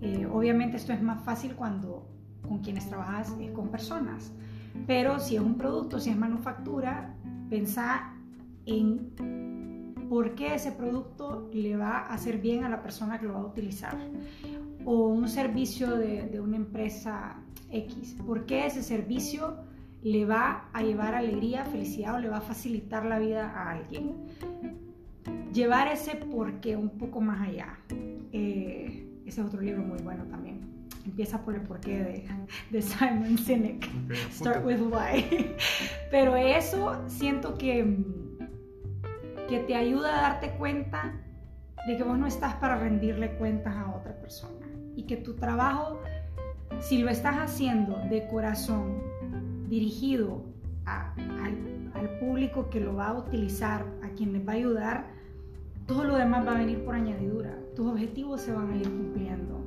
Eh, 0.00 0.26
obviamente 0.30 0.76
esto 0.76 0.92
es 0.92 1.02
más 1.02 1.22
fácil 1.22 1.54
cuando 1.54 2.08
con 2.46 2.58
quienes 2.58 2.88
trabajas 2.88 3.34
es 3.40 3.50
con 3.52 3.68
personas, 3.68 4.32
pero 4.86 5.20
si 5.20 5.36
es 5.36 5.42
un 5.42 5.56
producto, 5.56 6.00
si 6.00 6.10
es 6.10 6.16
manufactura, 6.16 7.14
pensá 7.48 8.14
en 8.66 9.12
por 10.08 10.34
qué 10.34 10.54
ese 10.54 10.72
producto 10.72 11.48
le 11.52 11.76
va 11.76 11.98
a 11.98 12.14
hacer 12.14 12.38
bien 12.38 12.64
a 12.64 12.68
la 12.68 12.82
persona 12.82 13.18
que 13.18 13.26
lo 13.26 13.34
va 13.34 13.40
a 13.40 13.46
utilizar. 13.46 13.96
O 14.84 15.06
un 15.06 15.28
servicio 15.28 15.96
de, 15.96 16.26
de 16.26 16.40
una 16.40 16.56
empresa 16.56 17.36
X, 17.70 18.16
¿por 18.26 18.44
qué 18.44 18.66
ese 18.66 18.82
servicio 18.82 19.56
le 20.02 20.24
va 20.24 20.68
a 20.72 20.82
llevar 20.82 21.14
alegría, 21.14 21.64
felicidad 21.64 22.16
o 22.16 22.18
le 22.18 22.28
va 22.28 22.38
a 22.38 22.40
facilitar 22.40 23.04
la 23.04 23.18
vida 23.18 23.50
a 23.50 23.70
alguien. 23.70 24.16
Llevar 25.52 25.88
ese 25.88 26.16
porqué 26.16 26.76
un 26.76 26.90
poco 26.90 27.20
más 27.20 27.48
allá. 27.48 27.78
Eh, 28.32 29.06
ese 29.24 29.40
es 29.40 29.46
otro 29.46 29.60
libro 29.60 29.82
muy 29.82 29.98
bueno 30.02 30.24
también. 30.24 30.88
Empieza 31.04 31.44
por 31.44 31.54
el 31.54 31.62
porqué 31.62 31.98
de, 31.98 32.28
de 32.70 32.82
Simon 32.82 33.38
Sinek. 33.38 33.88
Start 34.30 34.64
with 34.64 34.80
why. 34.80 35.54
Pero 36.10 36.36
eso 36.36 37.00
siento 37.08 37.56
que, 37.56 38.04
que 39.48 39.60
te 39.60 39.74
ayuda 39.76 40.18
a 40.18 40.22
darte 40.22 40.50
cuenta 40.52 41.12
de 41.86 41.96
que 41.96 42.02
vos 42.02 42.18
no 42.18 42.26
estás 42.26 42.54
para 42.54 42.76
rendirle 42.76 43.36
cuentas 43.36 43.76
a 43.76 43.94
otra 43.94 44.20
persona. 44.20 44.66
Y 44.96 45.04
que 45.04 45.16
tu 45.16 45.34
trabajo, 45.34 46.00
si 46.80 46.98
lo 46.98 47.08
estás 47.08 47.36
haciendo 47.36 47.98
de 48.08 48.26
corazón, 48.28 49.11
dirigido 49.72 50.44
al, 50.84 52.10
público 52.20 52.68
que 52.68 52.78
lo 52.78 52.94
va 52.94 53.08
a 53.08 53.14
utilizar, 53.14 53.86
a 54.02 54.08
quien 54.10 54.32
les 54.32 54.46
va 54.46 54.52
a 54.52 54.56
ayudar, 54.56 55.06
todo 55.86 56.04
lo 56.04 56.16
demás 56.16 56.46
va 56.46 56.52
a 56.52 56.58
venir 56.58 56.84
por 56.84 56.94
añadidura. 56.94 57.58
Tus 57.74 57.86
objetivos 57.86 58.42
se 58.42 58.52
van 58.52 58.70
a 58.70 58.76
ir 58.76 58.84
cumpliendo. 58.84 59.60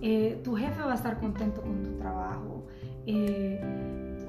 Eh, 0.00 0.40
tu 0.44 0.54
jefe 0.54 0.80
va 0.80 0.92
a 0.92 0.94
estar 0.94 1.18
contento 1.18 1.60
con 1.60 1.82
tu 1.82 1.90
trabajo. 1.98 2.66
Eh, 3.04 3.60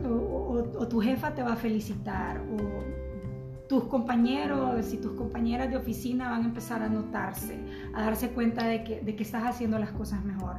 o, 0.04 0.88
tu 0.88 1.00
jefa 1.00 1.34
te 1.36 1.44
va 1.44 1.54
a 1.54 1.56
felicitar. 1.56 2.40
O 2.40 3.68
tus 3.68 3.84
compañeros 3.84 4.92
y 4.94 4.98
tus 4.98 5.12
compañeras 5.12 5.70
de 5.70 5.78
oficina 5.78 6.32
van 6.32 6.42
a 6.42 6.46
empezar 6.46 6.82
a 6.82 6.90
notarse, 6.90 7.60
a 7.94 8.02
darse 8.02 8.32
cuenta 8.32 8.66
de 8.66 8.84
que, 8.84 9.02
de 9.02 9.16
que 9.16 9.24
estás 9.24 9.44
haciendo 9.44 9.78
las 9.78 9.92
cosas 9.92 10.26
mejor. 10.26 10.58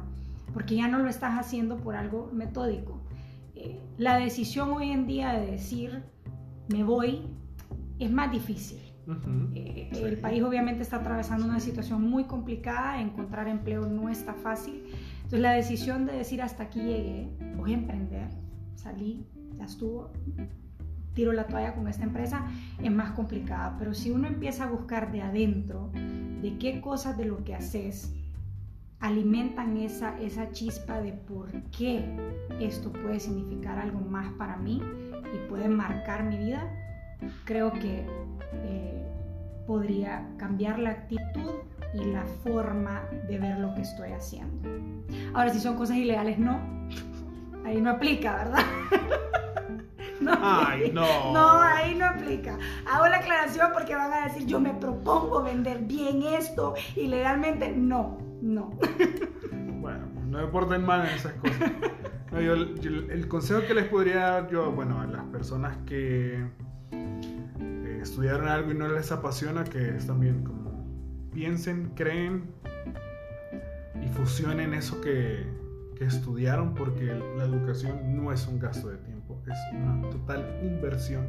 Porque 0.53 0.75
ya 0.77 0.87
no 0.87 0.99
lo 0.99 1.09
estás 1.09 1.37
haciendo 1.37 1.77
por 1.77 1.95
algo 1.95 2.29
metódico 2.33 3.01
la 3.97 4.17
decisión 4.17 4.71
hoy 4.71 4.91
en 4.91 5.07
día 5.07 5.33
de 5.33 5.51
decir 5.51 6.03
me 6.69 6.83
voy 6.83 7.21
es 7.99 8.11
más 8.11 8.31
difícil. 8.31 8.79
Eh, 9.55 9.89
el 9.93 10.17
país 10.17 10.41
obviamente 10.43 10.83
está 10.83 10.97
atravesando 10.97 11.45
una 11.45 11.59
situación 11.59 12.01
muy 12.03 12.25
complicada, 12.25 13.01
encontrar 13.01 13.47
empleo 13.47 13.85
no 13.85 14.09
está 14.09 14.33
fácil. 14.33 14.83
Entonces 15.15 15.39
la 15.39 15.51
decisión 15.51 16.05
de 16.05 16.13
decir 16.13 16.41
hasta 16.41 16.63
aquí 16.63 16.79
llegué, 16.79 17.29
voy 17.57 17.71
a 17.71 17.75
emprender, 17.75 18.29
salí, 18.75 19.25
ya 19.55 19.65
estuvo, 19.65 20.11
tiro 21.13 21.33
la 21.33 21.47
toalla 21.47 21.73
con 21.73 21.87
esta 21.87 22.03
empresa, 22.03 22.47
es 22.81 22.91
más 22.91 23.11
complicada. 23.11 23.75
Pero 23.77 23.93
si 23.93 24.11
uno 24.11 24.27
empieza 24.27 24.65
a 24.65 24.67
buscar 24.67 25.11
de 25.11 25.21
adentro, 25.21 25.91
de 25.93 26.57
qué 26.59 26.81
cosas 26.81 27.17
de 27.17 27.25
lo 27.25 27.43
que 27.43 27.53
haces 27.53 28.13
alimentan 29.01 29.77
esa, 29.77 30.17
esa 30.19 30.51
chispa 30.51 31.01
de 31.01 31.11
por 31.13 31.49
qué 31.77 32.05
esto 32.59 32.91
puede 32.91 33.19
significar 33.19 33.79
algo 33.79 33.99
más 33.99 34.31
para 34.33 34.57
mí 34.57 34.81
y 35.33 35.49
puede 35.49 35.67
marcar 35.67 36.23
mi 36.23 36.37
vida, 36.37 36.71
creo 37.45 37.73
que 37.73 38.05
eh, 38.53 39.05
podría 39.65 40.27
cambiar 40.37 40.79
la 40.79 40.91
actitud 40.91 41.51
y 41.93 42.05
la 42.05 42.23
forma 42.43 43.03
de 43.27 43.39
ver 43.39 43.57
lo 43.57 43.73
que 43.73 43.81
estoy 43.81 44.11
haciendo. 44.11 44.69
Ahora, 45.33 45.51
si 45.51 45.59
son 45.59 45.75
cosas 45.75 45.97
ilegales, 45.97 46.37
no. 46.37 46.59
Ahí 47.65 47.81
no 47.81 47.91
aplica, 47.91 48.37
¿verdad? 48.37 48.63
No, 50.21 50.37
Ay, 50.39 50.91
no. 50.93 51.33
No, 51.33 51.61
ahí 51.61 51.95
no 51.95 52.05
aplica. 52.05 52.55
Hago 52.87 53.07
la 53.07 53.17
aclaración 53.17 53.71
porque 53.73 53.95
van 53.95 54.13
a 54.13 54.27
decir, 54.27 54.45
yo 54.45 54.59
me 54.59 54.71
propongo 54.71 55.41
vender 55.41 55.79
bien 55.79 56.21
esto 56.21 56.75
y 56.95 57.07
legalmente 57.07 57.71
no. 57.71 58.30
No. 58.41 58.71
bueno, 59.81 60.07
no 60.27 60.39
me 60.39 60.47
porten 60.47 60.85
mal 60.85 61.07
en 61.07 61.15
esas 61.15 61.33
cosas. 61.33 61.71
el 62.31 63.27
consejo 63.27 63.61
que 63.67 63.73
les 63.73 63.85
podría 63.85 64.19
dar 64.19 64.49
yo, 64.49 64.71
bueno, 64.71 64.99
a 64.99 65.05
las 65.05 65.25
personas 65.25 65.77
que 65.85 66.43
eh, 66.91 67.99
estudiaron 68.01 68.47
algo 68.47 68.71
y 68.71 68.75
no 68.75 68.87
les 68.87 69.11
apasiona, 69.11 69.63
que 69.63 69.95
es 69.95 70.07
también 70.07 70.43
como 70.43 70.61
piensen, 71.31 71.91
creen 71.95 72.51
y 74.01 74.07
fusionen 74.09 74.73
eso 74.73 74.99
que, 75.01 75.45
que 75.95 76.05
estudiaron, 76.05 76.73
porque 76.73 77.05
la 77.37 77.45
educación 77.45 78.15
no 78.15 78.31
es 78.31 78.47
un 78.47 78.59
gasto 78.59 78.89
de 78.89 78.97
tiempo, 78.97 79.41
es 79.47 79.57
una 79.73 80.09
total 80.09 80.59
inversión 80.63 81.27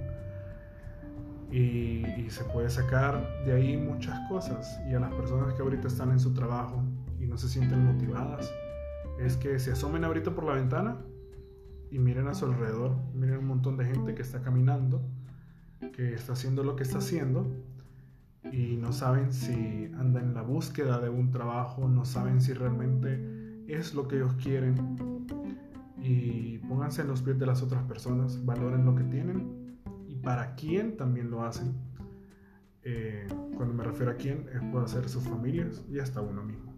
y, 1.53 2.31
se 2.31 2.45
puede 2.45 2.71
sacar 2.71 3.45
de 3.45 3.53
ahí 3.53 3.77
muchas 3.77 4.19
cosas. 4.29 4.81
Y 4.89 4.95
a 4.95 5.01
las 5.01 5.13
personas 5.13 5.53
que 5.53 5.63
ahorita 5.63 5.89
están 5.89 6.11
en 6.11 6.19
su 6.19 6.33
trabajo 6.33 6.83
y 6.83 6.92
no 7.33 7.39
se 7.39 7.49
sienten 7.49 7.87
motivadas, 7.87 8.53
es 9.19 9.39
que 9.39 9.59
se 9.59 9.73
asomen 9.73 10.05
ahorita 10.05 10.35
por 10.35 10.45
la 10.45 10.53
ventana 10.53 10.99
y 11.91 11.99
miren 11.99 12.29
a 12.29 12.35
su 12.35 12.45
alrededor, 12.45 12.95
miren 13.15 13.39
un 13.39 13.47
montón 13.47 13.79
de 13.79 13.87
gente 13.87 14.15
que 14.15 14.21
está 14.21 14.43
caminando, 14.43 15.01
que 15.95 16.13
está 16.13 16.35
haciendo 16.35 16.63
lo 16.63 16.77
que 16.77 16.83
está 16.83 16.99
haciendo 16.99 17.47
y 18.53 18.77
no 18.77 18.93
saben 18.93 19.33
si 19.33 19.91
anda 19.99 20.21
en 20.21 20.35
la 20.35 20.43
búsqueda 20.43 21.01
de 21.01 21.09
un 21.09 21.31
trabajo, 21.31 21.89
no 21.89 22.05
saben 22.05 22.43
si 22.43 22.53
realmente 22.53 23.65
es 23.67 23.95
lo 23.95 24.09
que 24.09 24.17
ellos 24.17 24.35
quieren. 24.35 24.99
Y 25.97 26.59
pónganse 26.59 27.01
en 27.01 27.09
los 27.09 27.23
pies 27.23 27.39
de 27.39 27.47
las 27.47 27.63
otras 27.63 27.83
personas, 27.85 28.45
valoren 28.45 28.85
lo 28.85 28.95
que 28.95 29.05
tienen 29.05 29.63
para 30.23 30.55
quién 30.55 30.99
también 30.99 31.31
lo 31.31 31.45
hacen. 31.45 31.75
Eh, 32.85 33.27
cuando 33.57 33.75
me 33.75 33.85
refiero 33.85 34.13
a 34.13 34.17
quién, 34.17 34.49
es 34.53 34.61
puede 34.71 34.89
ser 34.89 35.09
sus 35.09 35.25
familias 35.25 35.83
y 35.89 35.99
hasta 35.99 36.21
uno 36.21 36.43
mismo. 36.43 36.72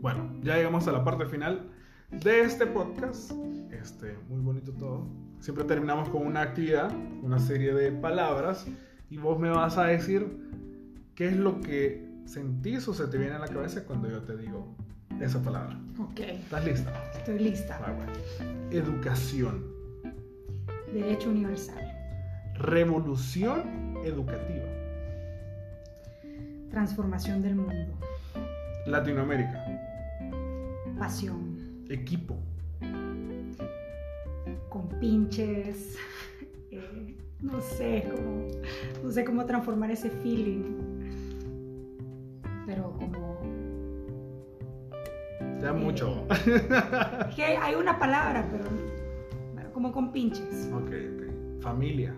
Bueno, 0.00 0.30
ya 0.42 0.56
llegamos 0.56 0.86
a 0.88 0.92
la 0.92 1.04
parte 1.04 1.26
final 1.26 1.70
de 2.10 2.40
este 2.42 2.66
podcast. 2.66 3.32
Este, 3.70 4.16
muy 4.28 4.40
bonito 4.40 4.72
todo. 4.72 5.06
Siempre 5.40 5.64
terminamos 5.64 6.08
con 6.08 6.26
una 6.26 6.42
actividad, 6.42 6.92
una 7.22 7.38
serie 7.38 7.72
de 7.74 7.92
palabras, 7.92 8.66
y 9.10 9.16
vos 9.16 9.38
me 9.38 9.50
vas 9.50 9.78
a 9.78 9.84
decir 9.84 10.26
qué 11.14 11.28
es 11.28 11.36
lo 11.36 11.60
que 11.60 12.08
sentís 12.24 12.86
o 12.88 12.94
se 12.94 13.06
te 13.06 13.18
viene 13.18 13.34
a 13.34 13.38
la 13.38 13.48
cabeza 13.48 13.84
cuando 13.84 14.08
yo 14.10 14.22
te 14.22 14.36
digo 14.36 14.76
esa 15.20 15.42
palabra. 15.42 15.80
Ok. 15.98 16.20
¿Estás 16.20 16.64
lista? 16.64 16.92
Estoy 17.16 17.38
lista. 17.38 17.80
Educación. 18.70 19.64
Derecho 20.92 21.28
universal 21.28 21.88
Revolución 22.54 23.98
educativa. 24.04 24.66
Transformación 26.70 27.40
del 27.40 27.54
mundo. 27.54 27.98
Latinoamérica. 28.88 29.64
Pasión. 30.98 31.84
Equipo. 31.88 32.38
Con 34.68 34.88
pinches. 35.00 35.96
eh, 36.70 37.16
no 37.40 37.60
sé 37.60 38.04
cómo. 38.10 38.46
No 39.02 39.10
sé 39.10 39.24
cómo 39.24 39.44
transformar 39.44 39.90
ese 39.90 40.10
feeling. 40.10 40.64
Pero 42.66 42.92
como. 42.98 43.38
Ya 45.60 45.72
mucho. 45.72 46.26
Es 46.30 47.34
que 47.34 47.44
hay 47.44 47.74
una 47.74 47.98
palabra, 47.98 48.48
pero. 48.50 48.64
Bueno, 49.54 49.72
como 49.72 49.92
con 49.92 50.12
pinches. 50.12 50.70
ok, 50.72 50.90
ok. 50.90 51.62
Familia. 51.62 52.14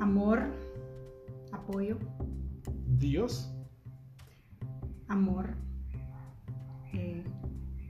Amor. 0.00 0.42
Apoyo. 1.52 1.96
Dios. 2.98 3.55
Amor. 5.08 5.50
eh, 6.92 7.22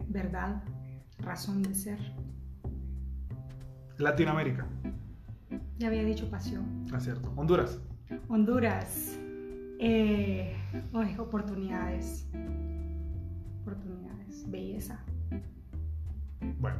verdad. 0.08 0.62
Razón 1.18 1.62
de 1.62 1.74
ser. 1.74 1.98
Latinoamérica. 3.98 4.66
Ya 5.78 5.88
había 5.88 6.04
dicho 6.04 6.28
pasión. 6.30 6.84
Acierto. 6.92 7.32
Honduras. 7.36 7.78
Honduras. 8.28 9.18
Eh, 9.78 10.54
ay, 10.92 11.16
oportunidades. 11.18 12.26
Oportunidades. 13.62 14.50
Belleza. 14.50 15.00
Bueno, 16.60 16.78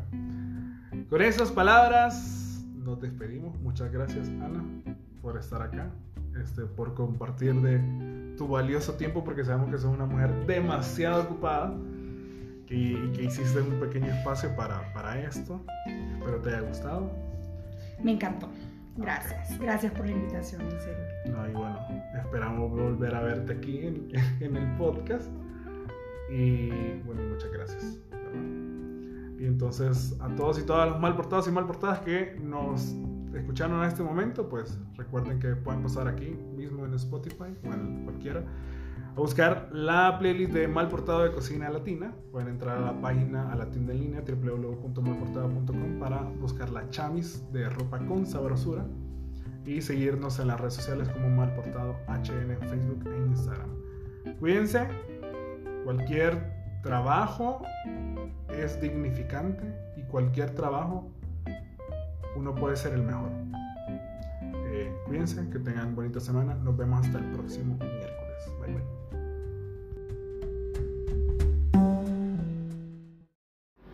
con 1.08 1.22
esas 1.22 1.50
palabras 1.50 2.64
nos 2.74 3.00
despedimos. 3.00 3.58
Muchas 3.60 3.90
gracias, 3.92 4.28
Ana, 4.28 4.64
por 5.22 5.36
estar 5.38 5.60
acá, 5.62 5.90
este, 6.42 6.66
por 6.66 6.94
compartir 6.94 7.54
de 7.54 7.80
tu 8.36 8.48
valioso 8.48 8.94
tiempo, 8.94 9.24
porque 9.24 9.44
sabemos 9.44 9.70
que 9.70 9.78
sos 9.78 9.94
una 9.94 10.06
mujer 10.06 10.46
demasiado 10.46 11.22
ocupada 11.22 11.74
y, 12.68 12.96
y 12.96 13.12
que 13.12 13.24
hiciste 13.24 13.60
un 13.60 13.80
pequeño 13.80 14.06
espacio 14.06 14.54
para, 14.56 14.92
para 14.92 15.20
esto. 15.20 15.60
Espero 15.86 16.38
te 16.42 16.50
haya 16.50 16.60
gustado. 16.60 17.10
Me 18.02 18.12
encantó. 18.12 18.48
Gracias. 18.96 19.58
Gracias 19.58 19.92
por 19.92 20.06
la 20.06 20.12
invitación, 20.12 20.62
en 20.62 20.80
serio. 20.80 21.04
No, 21.26 21.48
y 21.48 21.52
bueno, 21.52 21.78
esperamos 22.18 22.70
volver 22.70 23.14
a 23.14 23.22
verte 23.22 23.52
aquí 23.52 23.86
en, 23.86 24.08
en 24.40 24.56
el 24.56 24.76
podcast. 24.76 25.30
Y 26.30 26.70
bueno, 27.04 27.22
muchas 27.30 27.52
gracias. 27.52 27.98
Y 29.38 29.44
entonces 29.44 30.16
a 30.20 30.34
todos 30.34 30.58
y 30.58 30.62
todas 30.62 30.90
los 30.90 31.00
mal 31.00 31.14
portados 31.14 31.46
y 31.46 31.50
mal 31.50 31.66
portadas 31.66 32.00
que 32.00 32.38
nos 32.42 32.94
escucharon 33.38 33.82
en 33.82 33.88
este 33.88 34.02
momento, 34.02 34.48
pues 34.48 34.78
recuerden 34.96 35.38
que 35.38 35.56
pueden 35.56 35.82
pasar 35.82 36.08
aquí 36.08 36.36
mismo 36.56 36.84
en 36.84 36.94
Spotify 36.94 37.56
o 37.64 37.72
en 37.72 38.04
cualquiera 38.04 38.44
a 39.16 39.20
buscar 39.20 39.70
la 39.72 40.18
playlist 40.18 40.52
de 40.52 40.68
Mal 40.68 40.88
Portado 40.88 41.22
de 41.22 41.32
Cocina 41.32 41.70
Latina. 41.70 42.12
Pueden 42.30 42.48
entrar 42.48 42.76
a 42.76 42.80
la 42.80 43.00
página, 43.00 43.50
a 43.50 43.56
la 43.56 43.70
tienda 43.70 43.94
en 43.94 44.00
línea 44.00 44.20
www.malportado.com 44.20 45.98
para 45.98 46.20
buscar 46.38 46.68
la 46.68 46.88
chamis 46.90 47.50
de 47.50 47.68
ropa 47.70 47.98
con 47.98 48.26
sabrosura 48.26 48.84
y 49.64 49.80
seguirnos 49.80 50.38
en 50.38 50.48
las 50.48 50.60
redes 50.60 50.74
sociales 50.74 51.08
como 51.08 51.30
Mal 51.30 51.54
Portado 51.54 51.96
HN 52.08 52.50
en 52.50 52.60
Facebook 52.68 53.04
e 53.06 53.16
Instagram. 53.26 53.70
Cuídense, 54.38 54.86
cualquier 55.84 56.52
trabajo 56.82 57.62
es 58.50 58.78
dignificante 58.82 59.74
y 59.96 60.02
cualquier 60.02 60.50
trabajo 60.50 61.10
uno 62.36 62.54
puede 62.54 62.76
ser 62.76 62.92
el 62.92 63.02
mejor. 63.02 63.30
Eh, 64.68 64.94
cuídense, 65.06 65.48
que 65.50 65.58
tengan 65.58 65.94
bonita 65.94 66.20
semana. 66.20 66.54
Nos 66.54 66.76
vemos 66.76 67.04
hasta 67.04 67.18
el 67.18 67.24
próximo 67.32 67.76
miércoles. 67.76 68.52
Bye 68.60 68.74
bye. 68.74 68.96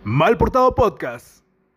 Mal 0.05 0.37
Portado 0.37 0.75
Podcast. 0.75 1.42